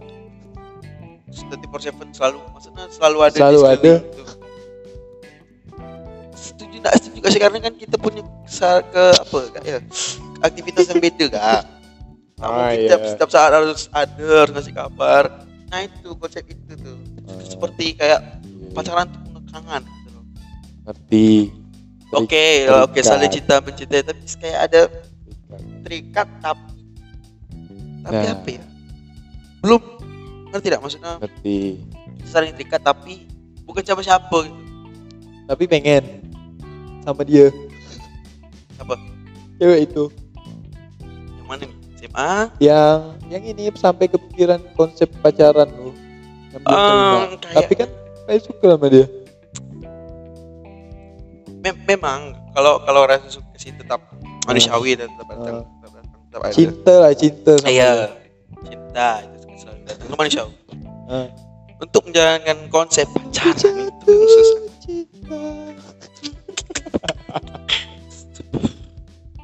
24/7 1.32 2.12
selalu 2.14 2.38
maksudnya 2.52 2.84
selalu 2.90 3.18
ada 3.22 3.38
Selalu 3.38 3.60
di 3.60 3.68
ada. 3.70 3.94
itu. 3.98 4.24
setuju 6.34 6.76
nggak 6.78 6.96
setuju 7.00 7.18
gak 7.20 7.32
sih 7.32 7.42
karena 7.42 7.58
kan 7.60 7.74
kita 7.74 7.96
punya 7.98 8.22
ke 8.84 9.06
apa 9.16 9.38
kak 9.52 9.64
ya 9.64 9.80
aktivitas 10.42 10.86
yang 10.88 11.00
beda 11.00 11.26
kak 11.30 11.62
Ah, 12.38 12.70
iya. 12.70 12.94
setiap, 12.94 13.02
setiap 13.10 13.30
saat 13.34 13.50
harus 13.50 13.90
ada 13.90 14.46
harus 14.46 14.54
ngasih 14.54 14.76
kabar 14.76 15.24
nah 15.68 15.82
itu 15.82 16.14
konsep 16.14 16.46
itu 16.46 16.74
tuh 16.76 16.98
seperti 17.58 17.98
kayak 17.98 18.22
pacaran 18.72 19.10
tuh 19.10 19.22
pengekangan 19.28 19.82
gitu 19.82 20.10
loh. 20.14 20.24
Ngerti. 20.86 21.30
oke 22.08 22.30
terikat. 22.30 22.86
oke 22.86 23.00
saling 23.02 23.32
cinta 23.34 23.56
mencintai 23.58 24.02
tapi 24.02 24.24
kayak 24.32 24.60
ada 24.70 24.82
terikat 25.82 26.28
tapi 26.40 26.70
tapi 28.06 28.24
Nah. 28.24 28.32
apa 28.32 28.50
ya 28.54 28.64
belum 29.60 29.82
ngerti 30.48 30.66
tidak 30.66 30.80
maksudnya 30.80 31.12
Ngerti. 31.20 31.60
saling 32.24 32.54
terikat 32.54 32.80
tapi 32.80 33.28
bukan 33.66 33.84
siapa 33.84 34.00
siapa 34.00 34.38
gitu 34.46 34.62
Tapi 35.44 35.64
pengen 35.66 36.04
sama 37.02 37.24
dia. 37.24 37.52
apa 38.78 38.96
Cewek 39.58 39.90
itu 39.90 40.04
yang 41.36 41.48
mana 41.50 41.64
nih 41.66 41.76
SMA 41.98 42.32
yang 42.62 43.00
yang 43.28 43.44
ini 43.44 43.68
sampai 43.74 44.06
kepikiran 44.06 44.62
konsep 44.76 45.10
pacaran 45.20 45.68
lu. 45.74 45.92
Ah, 46.64 47.28
kayak- 47.36 47.56
Tapi 47.56 47.74
kan 47.76 47.90
saya 48.24 48.40
suka 48.40 48.66
sama 48.68 48.88
dia. 48.88 49.06
Mem- 51.58 51.84
memang 51.86 52.20
kalau 52.52 52.80
kalau 52.82 53.04
rasa 53.04 53.28
suka 53.28 53.52
sih 53.56 53.72
tetap 53.72 54.00
manusiawi 54.46 54.96
dan 54.96 55.12
tetap 55.12 55.28
datang 55.30 55.56
Ah. 55.56 55.64
tetap 55.68 55.92
datang 55.92 56.20
tetap 56.24 56.40
ada 56.42 56.54
Cinta 56.54 56.94
lah, 56.96 57.12
cinta 57.14 57.52
sama 57.58 57.68
iya 57.68 57.92
cinta 58.64 59.08
itu 59.22 59.36
selalu 59.58 59.82
datang 59.84 60.08
manusiawi 60.16 60.54
Ah. 61.08 61.28
untuk 61.78 62.02
menjalankan 62.06 62.58
konsep 62.70 63.08
pacaran 63.10 63.76
itu 63.84 64.12
susah 64.28 64.62
Cinta. 64.80 65.40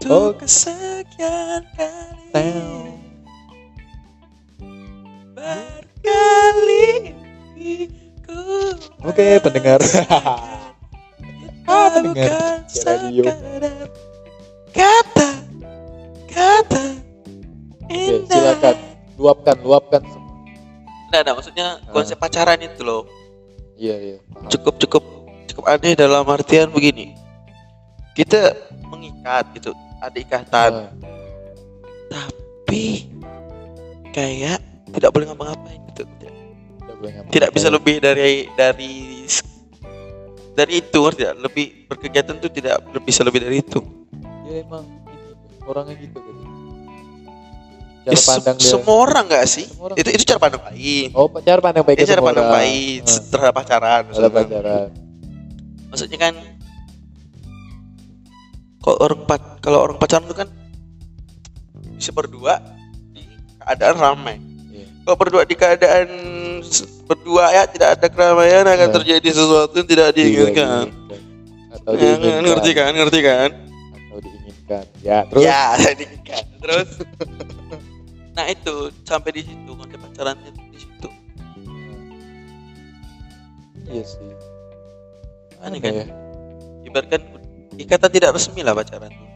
Oh. 0.05 0.35
kesekian 0.35 1.63
kali 1.73 2.27
Teo. 2.29 2.71
Ku 8.23 8.37
Oke, 9.03 9.39
pendengar. 9.39 9.79
Kita 9.79 10.03
Ah, 11.63 11.87
pendengar. 11.89 12.59
radio. 12.83 13.23
kata 14.69 15.29
kata 16.27 16.83
Oke, 17.79 17.93
indah. 17.93 18.27
silakan. 18.27 18.75
Luapkan, 19.15 19.57
luapkan. 19.61 20.01
Nah, 21.07 21.21
nah, 21.21 21.33
maksudnya 21.33 21.79
konsep 21.87 22.17
pacaran 22.17 22.57
itu 22.57 22.81
loh 22.81 23.05
Iya, 23.75 23.95
iya. 23.95 24.17
paham. 24.27 24.49
cukup 24.49 24.75
cukup 24.77 25.03
cukup 25.47 25.63
aneh 25.67 25.93
dalam 25.93 26.25
artian 26.25 26.67
begini. 26.67 27.15
Kita 28.11 28.53
mengikat 28.83 29.47
gitu, 29.53 29.71
ada 29.97 30.13
ikatan, 30.15 30.71
Ah, 30.91 30.91
tapi 32.11 33.07
kayak 34.11 34.59
tidak 34.91 35.09
boleh 35.09 35.25
ngapa-ngapain 35.25 35.62
tidak 37.29 37.49
bisa 37.51 37.67
lebih 37.67 37.97
dari 37.97 38.47
dari 38.53 38.93
dari 40.53 40.73
itu 40.77 41.01
tidak? 41.11 41.33
Lebih 41.39 41.65
berkegiatan 41.87 42.35
tuh 42.37 42.47
tidak 42.47 42.77
bisa 43.01 43.21
lebih 43.21 43.41
dari 43.41 43.59
itu. 43.59 43.79
Dia 44.43 44.61
emang 44.61 44.85
ini 44.85 45.31
orangnya 45.63 45.95
gitu. 45.97 46.19
Ya, 48.03 48.11
Cara 48.11 48.19
se- 48.19 48.29
pandang 48.29 48.55
dia. 48.59 48.67
semua 48.67 48.95
orang 48.99 49.23
nggak 49.25 49.45
sih? 49.47 49.65
Orang. 49.77 49.95
Itu 49.95 50.09
itu 50.11 50.23
cara 50.25 50.39
pandang 50.41 50.61
baik. 50.61 51.07
Oh, 51.15 51.27
cara 51.39 51.59
pandang 51.59 51.83
baik 51.83 51.97
ke 51.97 52.05
cara 52.05 52.19
pandang 52.19 52.45
orang. 52.45 52.57
baik 52.59 52.99
terhadap 53.31 53.53
pacaran. 53.55 54.01
Maksudnya. 54.05 54.31
pacaran. 54.33 54.87
maksudnya 55.87 56.17
kan 56.19 56.33
kalau 58.79 58.97
orang 58.99 59.19
kalau 59.61 59.79
orang 59.79 59.95
pacaran 59.95 60.25
itu 60.25 60.35
kan 60.35 60.49
bisa 61.95 62.11
berdua 62.11 62.59
di 63.13 63.23
keadaan 63.55 63.95
ramai 63.95 64.35
Iya. 64.67 64.85
kalau 65.05 65.15
berdua 65.15 65.45
di 65.45 65.55
keadaan 65.55 66.09
berdua 67.03 67.45
ya 67.49 67.63
tidak 67.65 67.89
ada 67.95 68.07
keramaian 68.07 68.63
akan 68.63 68.79
Iya. 68.81 68.93
terjadi 68.93 69.29
sesuatu 69.31 69.75
yang 69.75 69.87
tidak 69.87 70.07
diinginkan 70.13 70.85
Atau 71.71 71.91
Ya, 71.93 71.99
diinginkan. 72.15 72.41
ngerti 72.43 72.71
kan 72.71 72.91
ngerti 72.93 73.19
kan 73.21 73.49
Atau 73.91 74.17
diinginkan. 74.19 74.83
Ya, 75.01 75.17
terus. 75.25 75.41
ya 75.41 75.61
diinginkan 75.99 76.43
terus 76.57 76.89
nah 78.33 78.45
itu 78.47 78.75
sampai 79.03 79.29
di 79.31 79.41
situ 79.43 79.71
konsep 79.71 79.99
pacarannya 79.99 80.49
tuh 80.49 80.65
di 80.67 80.79
situ 80.79 81.09
Iya 83.85 84.03
sih. 84.03 84.31
Aneh 85.59 85.79
kan? 85.79 85.93
ya? 85.93 86.05
ibaratkan 86.83 87.21
ikatan 87.75 88.09
tidak 88.09 88.33
resmi 88.33 88.59
lah 88.59 88.73
pacaran 88.73 89.09
tuh 89.09 89.29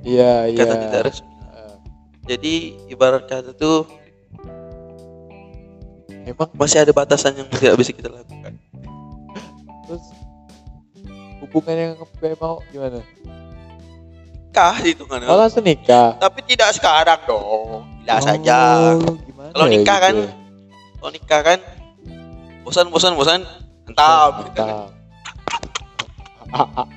Iya, 0.00 0.48
iya. 0.48 0.56
ikatan 0.56 0.76
tidak 0.82 1.02
resmi 1.04 1.28
Ah, 1.46 1.76
jadi 2.24 2.54
ibarat 2.88 3.26
kata 3.26 3.52
tuh 3.52 3.84
Emang 6.28 6.48
masih 6.52 6.84
ada 6.84 6.92
batasan 6.92 7.36
yang 7.36 7.48
tidak 7.48 7.76
bisa 7.80 7.92
kita 7.92 8.08
lakukan. 8.12 8.52
Terus 9.88 10.04
hubungan 11.40 11.76
yang 11.76 11.92
kayak 12.20 12.38
mau 12.38 12.60
gimana? 12.70 13.00
nikah 14.50 14.76
itu 14.82 15.06
kan. 15.06 15.22
Oh 15.30 15.38
langsung 15.38 15.62
nikah. 15.62 16.18
tapi 16.18 16.42
tidak 16.42 16.74
sekarang 16.74 17.22
dong. 17.24 17.86
Tidak 18.02 18.18
Oh, 18.18 18.26
saja. 18.26 18.58
Kalau 19.54 19.66
ya 19.66 19.70
nikah 19.70 19.98
kan, 20.02 20.14
gitu? 20.18 20.28
kalau 20.98 21.10
nikah 21.14 21.40
kan 21.46 21.58
bosan 22.66 22.90
bosan 22.90 23.14
bosan. 23.14 23.40
Entah 23.86 24.42
gitu 24.42 24.50
kan. 24.52 24.90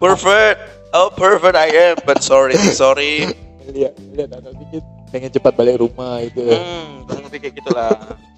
Perfect. 0.00 0.58
Oh 0.92 1.08
perfect 1.12 1.56
I 1.56 1.68
am 1.92 1.96
but 2.04 2.22
sorry 2.24 2.56
sorry. 2.72 3.28
Lihat, 3.66 3.92
lihat 4.14 4.30
anak 4.32 4.54
dikit 4.56 4.84
pengen 5.16 5.32
cepat 5.32 5.56
balik 5.56 5.80
rumah 5.80 6.20
itu. 6.20 6.44
hmm 6.44 7.08
jangan 7.08 7.32
kayak 7.32 7.56
gitulah. 7.56 7.88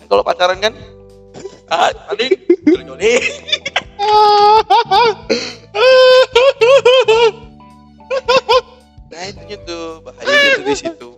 Kalau 0.06 0.22
pacaran 0.22 0.62
kan 0.62 0.70
ah 1.66 1.90
paling 2.06 2.38
joli 2.62 3.18
nah 9.10 9.22
itu 9.26 9.58
tuh 9.66 9.98
bahaya 10.06 10.54
itu 10.54 10.62
di 10.62 10.74
situ. 10.78 11.10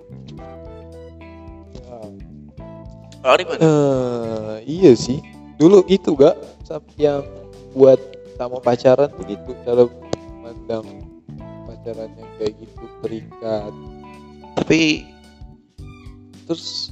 Kalau 3.20 3.36
di 3.36 3.44
mana? 3.44 3.60
Eh, 3.60 4.64
iya 4.64 4.96
sih. 4.96 5.20
Dulu 5.60 5.84
gitu 5.92 6.16
gak 6.16 6.40
yang 6.96 7.20
buat 7.76 8.00
tak 8.40 8.48
mau 8.48 8.64
pacaran 8.64 9.12
tuh 9.12 9.28
gitu 9.28 9.52
cara 9.68 9.84
pandang 10.40 11.04
pacaran 11.68 12.08
yang 12.16 12.30
kayak 12.40 12.56
gitu 12.56 12.84
terikat 13.04 13.72
tapi 14.56 15.04
terus 16.50 16.90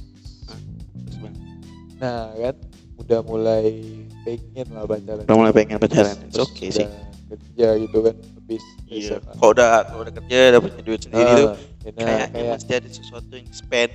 nah 1.99 2.31
kan 2.31 2.55
udah 2.95 3.19
mulai 3.27 3.83
pengen 4.23 4.67
lah 4.71 4.87
pacaran 4.87 5.23
udah 5.27 5.35
mulai 5.35 5.51
pengen 5.51 5.75
pacaran 5.75 6.15
terus 6.31 6.47
okay 6.47 6.71
sih 6.71 6.87
udah 6.87 7.03
kerja 7.29 7.67
gitu 7.83 7.97
kan 8.07 8.15
habis 8.15 8.63
iya 8.87 9.19
SMA. 9.19 9.31
kalau 9.35 9.51
udah 9.51 9.67
kalau 9.83 10.01
udah 10.07 10.13
kerja 10.15 10.37
dapat 10.55 10.71
duit 10.81 11.01
sendiri 11.03 11.31
tuh 11.35 11.49
Ah, 11.79 11.91
nah, 11.95 12.03
kayaknya 12.05 12.27
kayak 12.29 12.55
mesti 12.55 12.73
ada 12.75 12.89
sesuatu 12.91 13.33
yang 13.35 13.49
spend 13.51 13.91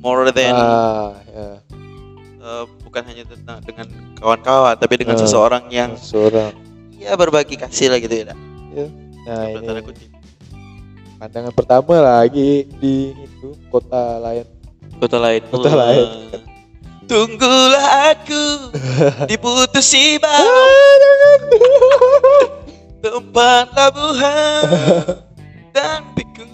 more 0.00 0.24
than 0.32 0.52
ah 0.56 1.12
ya 1.28 1.46
uh, 2.40 2.64
bukan 2.80 3.02
hanya 3.04 3.24
tentang 3.28 3.58
dengan 3.68 3.86
kawan-kawan 4.16 4.74
tapi 4.80 4.94
dengan 4.96 5.16
Ah. 5.16 5.20
seseorang 5.20 5.64
yang 5.68 5.92
seorang 6.00 6.56
ya 6.96 7.16
berbagi 7.20 7.60
kasih 7.60 7.92
lah 7.92 8.00
gitu 8.00 8.16
ya 8.16 8.32
Dak. 8.32 8.38
nah 9.28 9.44
tanda 9.60 9.80
ini 9.84 10.06
pandangan 11.20 11.52
pertama 11.52 11.94
lagi 12.00 12.64
di 12.80 13.12
itu 13.12 13.52
kota 13.68 14.16
lain 14.20 14.48
kota 15.00 15.16
lain. 15.16 15.42
Kota 15.48 15.72
lain. 15.72 16.08
tunggulah 17.10 18.14
aku 18.14 18.70
diputusi 19.30 20.14
bau 20.22 20.62
tempat 23.04 23.66
labuhan 23.74 24.62
dan 25.74 26.06
piku 26.14 26.46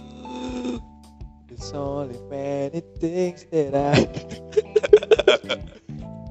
There's 1.52 1.76
only 1.76 2.16
many 2.32 2.80
things 2.96 3.44
that 3.52 3.76
I 3.76 4.00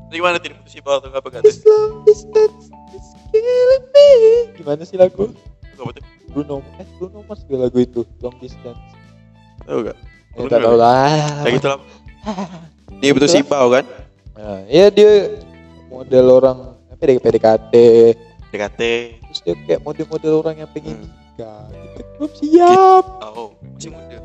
gimana 0.10 0.42
tidak 0.42 0.58
diputusi 0.58 0.82
bau 0.82 0.98
tuh 0.98 1.14
apa 1.14 1.30
kata 1.30 1.46
This 1.46 1.62
distance 2.08 2.74
is 2.98 3.08
killing 3.30 3.86
me. 3.94 4.10
Gimana 4.58 4.82
sih 4.88 4.98
lagu? 4.98 5.38
Bruno 6.34 6.66
Eh 6.82 6.88
Bruno 6.98 7.22
Mars 7.28 7.44
lagu 7.52 7.78
itu 7.78 8.08
Long 8.24 8.34
distance. 8.42 8.80
Tahu 9.68 9.92
gak 9.92 9.98
Ya 10.40 10.48
tak 10.48 10.60
tahu 10.64 10.76
lah. 10.80 11.44
Kayak 11.44 11.54
gitu 11.60 11.68
lah 11.68 11.80
dia 13.02 13.12
putusi 13.12 13.40
bau 13.42 13.70
kan? 13.70 13.86
Nah, 14.34 14.60
Ya 14.66 14.90
dia 14.90 15.40
model 15.88 16.26
orang 16.30 16.58
apa 16.90 17.02
ya, 17.04 17.20
PDKT 17.20 17.74
DKT 18.50 18.82
Terus 19.22 19.40
dia 19.42 19.56
kayak 19.66 19.82
model-model 19.82 20.34
orang 20.40 20.56
yang 20.60 20.70
pengen 20.72 20.96
Hmm. 20.96 21.12
nikah 21.36 21.62
gitu. 21.68 22.00
Belum 22.16 22.32
siap. 22.34 23.06
Oh 23.28 23.50
masih 23.60 23.92
muda. 23.92 24.18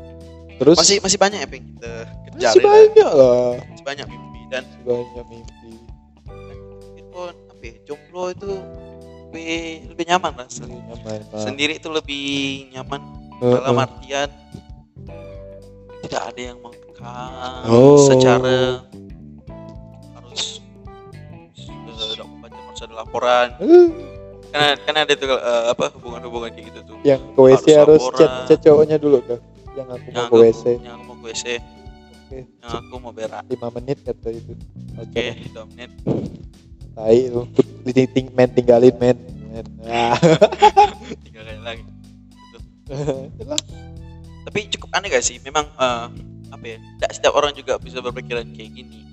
Terus? 0.55 0.77
Masih 0.77 0.97
masih 0.99 1.17
banyak 1.17 1.39
yang 1.41 1.51
kita 1.51 1.93
kejar 2.23 2.39
masih 2.47 2.59
ya, 2.59 2.63
Dak. 2.63 2.71
banyak 2.71 3.09
lah. 3.11 3.51
Masih 3.59 3.85
banyak 3.85 4.05
mimpi 4.07 4.41
dan 4.47 4.63
Masih 4.63 4.83
banyak 4.87 5.25
mimpi. 5.27 5.71
Itu 6.95 7.19
apa 7.27 7.61
ya, 7.61 7.73
jomblo 7.83 8.23
itu 8.29 8.51
lebih 9.31 9.51
lebih 9.91 10.05
nyaman 10.07 10.31
lah. 10.33 10.47
Lebih 10.47 10.79
nyaman 10.87 11.19
lah. 11.27 11.41
sendiri 11.41 11.73
itu 11.75 11.89
lebih 11.89 12.25
nyaman. 12.71 13.01
Heeh. 13.41 13.57
dalam 13.57 13.73
artian 13.75 14.29
tidak 16.11 16.35
ada 16.35 16.41
yang 16.43 16.59
mengekang 16.59 17.61
Oh. 17.71 18.03
secara 18.03 18.83
harus 20.19 20.59
uh, 21.87 22.13
24 22.19 22.51
jam 22.51 22.63
harus 22.67 22.81
ada 22.83 22.95
laporan. 22.99 23.47
Eh, 23.63 23.87
kan 24.51 24.75
kan 24.83 24.95
ada 25.07 25.13
tuh 25.15 25.31
eh, 25.31 25.63
apa 25.71 25.87
hubungan-hubungan 25.95 26.51
kayak 26.51 26.67
gitu 26.67 26.79
tuh. 26.83 26.97
Yang 27.07 27.23
ke 27.31 27.39
WC 27.39 27.65
Harus 27.79 28.03
chat, 28.19 28.31
chat 28.51 28.59
cowoknya 28.59 28.99
dulu 28.99 29.23
tuh 29.23 29.39
Yang 29.79 29.87
aku 29.95 30.07
mau 30.11 30.19
yang 30.19 30.27
ke 30.27 30.35
aku, 30.35 30.43
WC 30.43 30.63
yang 30.83 30.93
aku 30.99 31.03
mau 31.07 31.15
ke 31.15 31.25
WC 31.31 31.45
Oke. 32.11 32.39
Yang 32.59 32.73
aku 32.75 32.95
mau 32.99 33.11
berak. 33.15 33.43
5 33.47 33.75
menit 33.79 33.97
kata 34.03 34.29
itu. 34.31 34.53
Oke 34.99 35.23
dua 35.55 35.63
menit. 35.71 35.91
Tai 36.91 37.19
lu. 37.31 37.41
Ting, 37.87 38.27
men 38.35 38.49
tinggalin 38.51 38.95
men. 38.99 39.17
Men. 39.51 39.65
Ah. 39.87 40.15
tiga 41.27 41.43
kali 41.43 41.59
lagi 41.63 41.83
Itulah. 43.39 43.59
Tapi 44.47 44.69
cukup 44.71 44.89
aneh 44.95 45.09
gak 45.11 45.25
sih? 45.25 45.37
Memang 45.43 45.65
eh, 45.67 46.05
apa 46.51 46.65
ya 46.65 46.77
tidak 46.99 47.11
setiap 47.13 47.33
orang 47.37 47.51
juga 47.55 47.77
bisa 47.77 47.99
berpikiran 47.99 48.45
kayak 48.53 48.71
gini. 48.73 49.05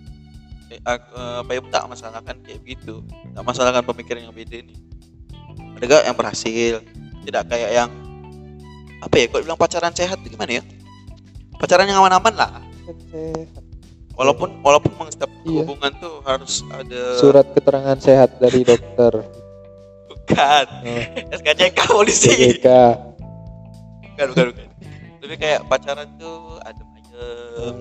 Eh, 0.69 0.81
eh, 0.85 0.99
apa 1.41 1.51
ya 1.53 1.61
tak 1.73 1.85
masalahkan 1.89 2.37
kayak 2.45 2.61
gitu. 2.65 3.01
Tak 3.37 3.43
masalahkan 3.45 3.85
pemikiran 3.85 4.29
yang 4.29 4.37
beda 4.37 4.61
nih 4.65 4.79
ada 5.79 5.85
gak 5.87 6.05
yang 6.11 6.17
berhasil? 6.19 6.75
Tidak 7.23 7.43
kayak 7.47 7.71
yang 7.71 7.91
apa 8.99 9.15
ya 9.15 9.25
kalau 9.31 9.43
bilang 9.47 9.61
pacaran 9.61 9.95
sehat 9.95 10.19
itu 10.27 10.35
gimana 10.35 10.59
ya? 10.59 10.63
Pacaran 11.55 11.87
yang 11.87 12.03
aman-aman 12.03 12.35
lah. 12.35 12.51
Walaupun 14.19 14.59
walaupun 14.67 14.91
memang 14.99 15.11
setiap 15.15 15.31
Iya. 15.47 15.63
hubungan 15.63 15.93
tuh 16.03 16.19
harus 16.27 16.67
ada 16.75 17.15
surat 17.23 17.47
keterangan 17.55 17.95
sehat 18.03 18.43
dari 18.43 18.67
dokter. 18.67 19.23
Bukan. 20.11 20.67
Oh, 20.83 21.33
SKCK 21.39 21.79
polisi. 21.87 22.59
JK 22.59 22.67
bukan 24.19 24.27
bukan 24.35 24.47
bukan 24.51 24.68
lebih 25.19 25.37
kayak 25.37 25.61
pacaran 25.67 26.09
tuh 26.17 26.37
adem 26.63 26.89
ayem 26.93 27.77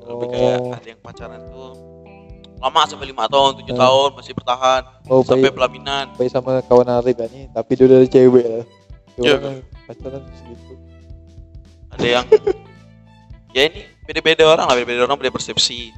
lebih 0.00 0.28
kayak 0.28 0.56
oh, 0.58 0.72
ada 0.72 0.88
yang 0.88 1.00
pacaran 1.00 1.40
tuh 1.48 1.70
lama 2.58 2.80
sampai 2.84 3.06
lima 3.06 3.24
tahun 3.24 3.50
tujuh 3.56 3.70
Hmm. 3.70 3.82
tahun 3.84 4.08
masih 4.14 4.32
bertahan 4.34 4.82
oh 5.06 5.22
sampai 5.22 5.46
baik, 5.46 5.54
pelaminan 5.54 6.06
baik 6.14 6.30
sama 6.30 6.58
kawan 6.64 6.90
Arif 6.90 7.14
kan 7.14 7.28
nih 7.28 7.46
tapi 7.48 7.70
dia 7.72 7.84
udah 7.86 7.98
cewek 8.04 8.44
lah 8.44 8.64
Dia 9.14 9.22
Iya. 9.24 9.34
orang 9.36 9.56
pacaran 9.84 10.22
segitu 10.32 10.74
ada 11.88 12.06
yang 12.08 12.24
ya 13.56 13.62
ini 13.64 13.80
beda-beda 14.02 14.42
orang 14.44 14.66
lah 14.66 14.74
beda-beda 14.74 15.00
orang 15.04 15.18
beda 15.18 15.30
persepsi 15.30 15.94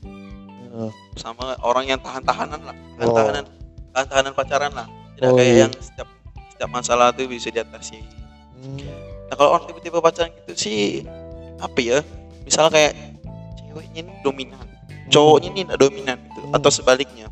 Heeh. 0.00 0.90
sama 1.14 1.52
orang 1.60 1.84
yang 1.86 2.00
tahan-tahanan 2.00 2.60
lah 2.62 2.76
Oh. 2.96 3.12
tahan-tahanan 3.12 3.44
tahan-tahanan 3.92 4.32
pacaran 4.32 4.72
lah 4.72 4.86
tidak 5.16 5.28
Oh, 5.28 5.36
kayak 5.36 5.48
iya. 5.50 5.60
yang 5.64 5.72
setiap 5.76 6.08
setiap 6.48 6.70
masalah 6.70 7.12
tuh 7.12 7.26
bisa 7.26 7.50
diatasi 7.50 8.00
Hmm. 8.60 8.76
Nah 9.30 9.34
kalau 9.38 9.50
orang 9.54 9.64
tiba-tiba 9.70 10.02
pacaran 10.02 10.34
gitu 10.42 10.52
sih 10.58 11.06
apa 11.62 11.78
ya 11.78 11.98
misalnya 12.42 12.70
kayak 12.74 12.92
ceweknya 13.62 14.00
ini 14.02 14.12
dominan 14.26 14.66
cowoknya 15.10 15.48
ini 15.54 15.60
tidak 15.66 15.78
dominan 15.78 16.16
gitu 16.18 16.40
Hmm. 16.40 16.56
atau 16.58 16.70
sebaliknya. 16.72 17.26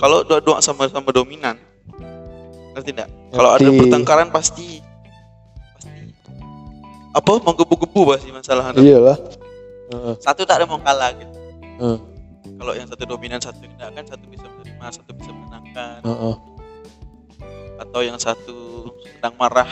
Kalau 0.00 0.24
dua-dua 0.24 0.60
sama-sama 0.64 1.12
dominan 1.12 1.56
ngerti 2.74 2.90
tidak 2.96 3.06
kalau 3.30 3.54
ada 3.54 3.68
pertengkaran 3.68 4.28
pasti 4.32 4.80
pasti. 5.76 5.92
Apa 7.14 7.38
menggebu-gebu 7.44 8.00
pasti 8.08 8.28
masalah 8.34 8.74
iyalah. 8.74 9.18
Heeh. 9.92 10.14
satu 10.18 10.42
tak 10.48 10.58
ada 10.60 10.66
mau 10.66 10.80
kalah 10.80 11.12
gitu. 11.14 11.34
Heeh. 11.80 11.98
kalau 12.56 12.72
yang 12.72 12.88
satu 12.88 13.04
dominan 13.04 13.38
satu 13.42 13.60
tidak 13.62 13.90
kan 13.92 14.04
satu 14.08 14.24
bisa 14.32 14.46
menerima 14.48 14.86
satu 14.90 15.10
bisa 15.12 15.30
menenangkan 15.30 16.00
Heeh. 16.02 16.34
atau 17.84 18.00
yang 18.00 18.18
satu 18.18 18.90
sedang 19.04 19.34
marah 19.36 19.68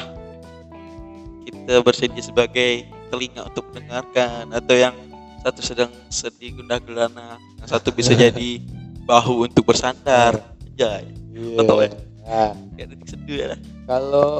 kita 1.44 1.82
bersedia 1.82 2.22
sebagai 2.22 2.86
telinga 3.12 3.48
untuk 3.48 3.68
mendengarkan 3.72 4.48
atau 4.50 4.74
yang 4.74 4.94
satu 5.42 5.60
sedang 5.60 5.90
sedih 6.06 6.54
gundah 6.54 6.78
gulana 6.78 7.36
yang 7.58 7.68
satu 7.68 7.90
bisa 7.90 8.14
jadi 8.30 8.62
bahu 9.04 9.50
untuk 9.50 9.66
bersandar. 9.66 10.38
Aja 10.72 11.02
Iya. 11.32 11.56
Betul, 11.56 11.76
ya? 11.88 11.90
Nah, 12.22 12.52
kayak 12.76 12.86
detik 12.92 13.08
seduh 13.08 13.36
ya. 13.36 13.56
Kalau 13.88 14.32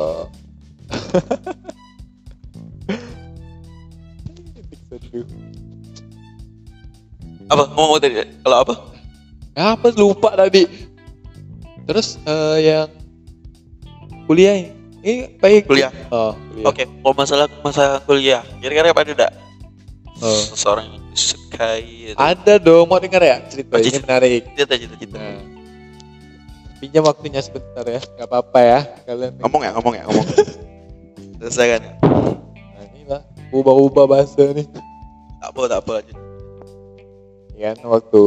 seduh. 4.92 5.24
apa? 7.52 7.62
Ngomong 7.72 7.98
tadi? 8.00 8.14
Kalau 8.44 8.56
apa? 8.60 8.74
Apa? 9.56 9.86
Lupa 9.96 10.30
tadi. 10.36 10.68
Terus 11.88 12.20
eh, 12.28 12.58
yang 12.70 12.88
kuliah 14.28 14.68
ini 15.02 15.10
ini 15.12 15.22
baik. 15.36 15.66
Kuliah. 15.66 15.90
Oh 16.08 16.32
kuliah. 16.34 16.66
oke 16.66 16.82
kalau 16.86 17.14
masalah 17.14 17.46
masa 17.60 17.82
kuliah 18.02 18.42
kira-kira 18.58 18.90
apa 18.90 19.02
ada 19.02 19.12
tidak 19.12 19.32
Oh. 20.22 20.30
seseorang 20.30 20.86
yang 20.86 21.02
disukai 21.10 21.82
gitu. 21.82 22.14
ada 22.14 22.54
dong 22.56 22.86
mau 22.86 23.02
dengar 23.02 23.18
ya? 23.18 23.42
Cerita 23.42 23.74
Oh, 23.74 23.82
ini 23.82 23.90
cerita. 23.90 24.06
menarik. 24.06 24.42
Cita 24.54 24.74
cita 24.78 24.94
cita 24.94 25.16
nah. 25.18 25.42
Pinjam 26.78 27.02
waktunya 27.02 27.38
sebentar 27.38 27.82
ya 27.82 27.98
nggak 27.98 28.26
apa-apa 28.26 28.58
ya 28.58 28.80
kalian 29.02 29.34
ngomong 29.42 29.60
ya 29.62 29.70
ngomong 29.74 29.94
ya 29.94 30.02
ngomong. 30.06 30.26
Selesai 31.38 31.66
kan 31.68 31.80
nah 31.82 32.84
inilah 32.88 33.20
ubah-ubah 33.50 34.04
bahasa 34.06 34.46
nih. 34.50 34.66
Tak 35.42 35.48
apa 35.50 35.60
tak 35.66 35.78
apa 35.82 35.90
lanjut. 35.98 36.16
Ya 37.58 37.70
waktu 37.82 38.22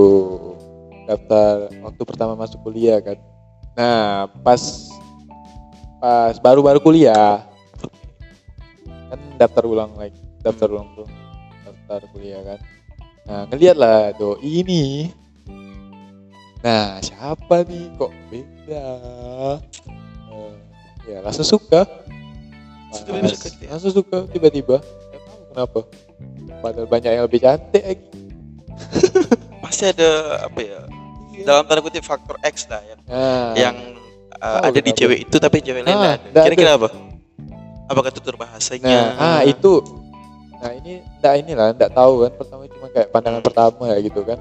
daftar 1.08 1.54
waktu 1.80 2.02
pertama 2.04 2.34
masuk 2.36 2.60
kuliah 2.60 3.00
kan. 3.00 3.16
Nah 3.76 4.28
pas 4.44 4.60
pas 6.06 6.38
baru-baru 6.38 6.78
kuliah. 6.86 7.42
Kan 9.10 9.20
daftar 9.42 9.66
ulang 9.66 9.98
lagi 9.98 10.22
daftar 10.46 10.70
ulang 10.70 10.94
tuh. 10.94 11.10
Daftar 11.66 12.06
kuliah 12.14 12.46
kan. 12.46 12.60
Nah 13.26 13.42
ngeliat 13.50 13.74
lah 13.74 14.14
doi 14.14 14.62
ini. 14.62 15.10
Nah 16.62 17.02
siapa 17.02 17.66
nih? 17.66 17.90
Kok 17.98 18.12
beda? 18.30 18.86
Eh, 20.30 20.54
ya 21.10 21.18
langsung 21.26 21.58
suka. 21.58 21.90
Langsung 23.66 24.06
suka 24.06 24.30
tiba-tiba. 24.30 24.86
Tahu 24.86 25.42
kenapa. 25.58 25.80
Padahal 26.62 26.86
banyak 26.86 27.12
yang 27.18 27.26
lebih 27.26 27.42
cantik 27.42 27.82
lagi. 27.82 28.06
Pasti 29.66 29.90
ada 29.90 30.46
apa 30.46 30.62
ya 30.62 30.86
dalam 31.42 31.68
tanda 31.68 31.82
kutip 31.84 32.06
faktor 32.06 32.38
X 32.46 32.70
lah 32.72 32.80
yang 32.86 33.02
nah, 33.10 33.52
yang 33.58 33.76
uh, 34.38 34.60
Tahu 34.60 34.64
ada 34.68 34.80
di 34.82 34.92
cewek 34.92 35.20
itu 35.28 35.36
tapi 35.38 35.58
cewek 35.60 35.82
lain 35.84 35.96
Ah, 35.96 36.16
ada. 36.16 36.42
kira-kira 36.46 36.72
apa? 36.76 36.90
Apakah 37.86 38.10
tutur 38.10 38.36
bahasanya? 38.36 39.14
Nah, 39.14 39.40
ah 39.40 39.42
itu. 39.46 39.84
Nah, 40.58 40.72
ini 40.74 41.06
enggak 41.22 41.34
inilah, 41.38 41.68
enggak 41.76 41.92
tahu 41.94 42.26
kan. 42.26 42.32
Pertama 42.34 42.62
cuma 42.66 42.88
kayak 42.90 43.08
pandangan 43.14 43.42
pertama 43.46 43.84
ya 43.94 43.98
gitu 44.02 44.22
kan. 44.26 44.40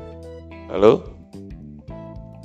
lalu 0.65 1.05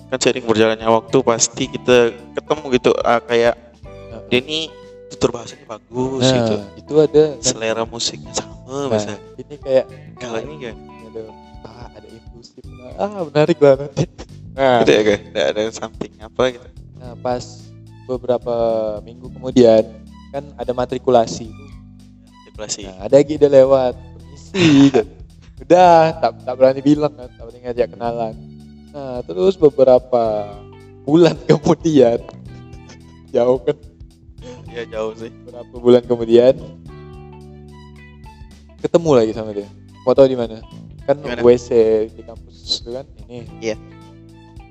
kan 0.09 0.19
sering 0.19 0.43
berjalannya 0.43 0.85
waktu 0.85 1.17
pasti 1.23 1.63
kita 1.69 2.11
ketemu 2.35 2.65
gitu. 2.75 2.91
Ah, 3.01 3.21
kayak 3.21 3.55
Nah, 3.85 4.19
dia 4.27 4.41
ini 4.41 4.67
tutur 5.09 5.29
bahasanya 5.31 5.65
bagus 5.65 6.25
nah, 6.25 6.35
gitu. 6.35 6.55
itu 6.77 6.93
ada 6.97 7.23
kan. 7.33 7.41
selera 7.41 7.83
musiknya 7.85 8.33
sama 8.33 8.57
Nah, 8.69 8.85
misalnya 8.91 9.21
ini 9.37 9.55
kayak 9.57 9.85
kalau 10.17 10.39
ini 10.41 10.55
kan 10.61 10.75
ada 11.09 11.21
ah, 11.63 11.87
ada 11.93 12.07
impulsif 12.09 12.63
lah. 12.67 12.91
Ah, 12.97 13.21
menarik 13.23 13.57
lah 13.57 13.73
nanti. 13.79 14.05
Nah, 14.53 14.81
ada 14.83 14.91
ya 14.91 15.01
kan 15.05 15.19
ada 15.55 15.61
something 15.71 16.13
apa 16.19 16.43
gitu 16.51 16.67
nah, 16.99 17.15
pas 17.19 17.43
beberapa 18.05 18.55
minggu 19.01 19.31
kemudian 19.33 19.83
kan 20.29 20.43
ada 20.59 20.71
matrikulasi. 20.75 21.49
spekulasi 22.45 22.85
Nah, 22.85 23.09
ada 23.09 23.17
udah 23.17 23.49
lewat. 23.49 23.93
Permisi. 23.97 24.91
gitu. 24.91 25.03
Udah, 25.59 26.15
tak 26.23 26.39
tak 26.47 26.55
berani 26.55 26.79
bilang 26.79 27.11
kan, 27.19 27.27
tak 27.35 27.43
berani 27.43 27.59
ngajak 27.67 27.87
kenalan. 27.91 28.35
Nah, 28.95 29.19
terus 29.27 29.59
beberapa 29.59 30.55
bulan 31.03 31.35
kemudian 31.49 32.21
jauh 33.35 33.59
kan 33.65 33.77
ya 34.69 34.85
jauh 34.85 35.13
sih 35.17 35.33
beberapa 35.43 35.75
bulan 35.81 36.03
kemudian 36.05 36.53
ketemu 38.79 39.11
lagi 39.17 39.31
sama 39.33 39.51
dia 39.51 39.65
mau 40.05 40.13
tahu 40.13 40.29
di 40.29 40.37
mana 40.37 40.61
kan? 41.09 41.17
WC 41.41 41.69
di 42.13 42.21
kampus 42.21 42.85
itu 42.85 42.93
kan 42.93 43.05
ini 43.25 43.49
Iya. 43.59 43.75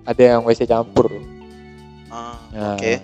ada 0.07 0.23
yang 0.23 0.47
WC 0.47 0.71
campur 0.71 1.11
Ah, 2.09 2.41
Nah, 2.51 2.75
oke. 2.75 2.95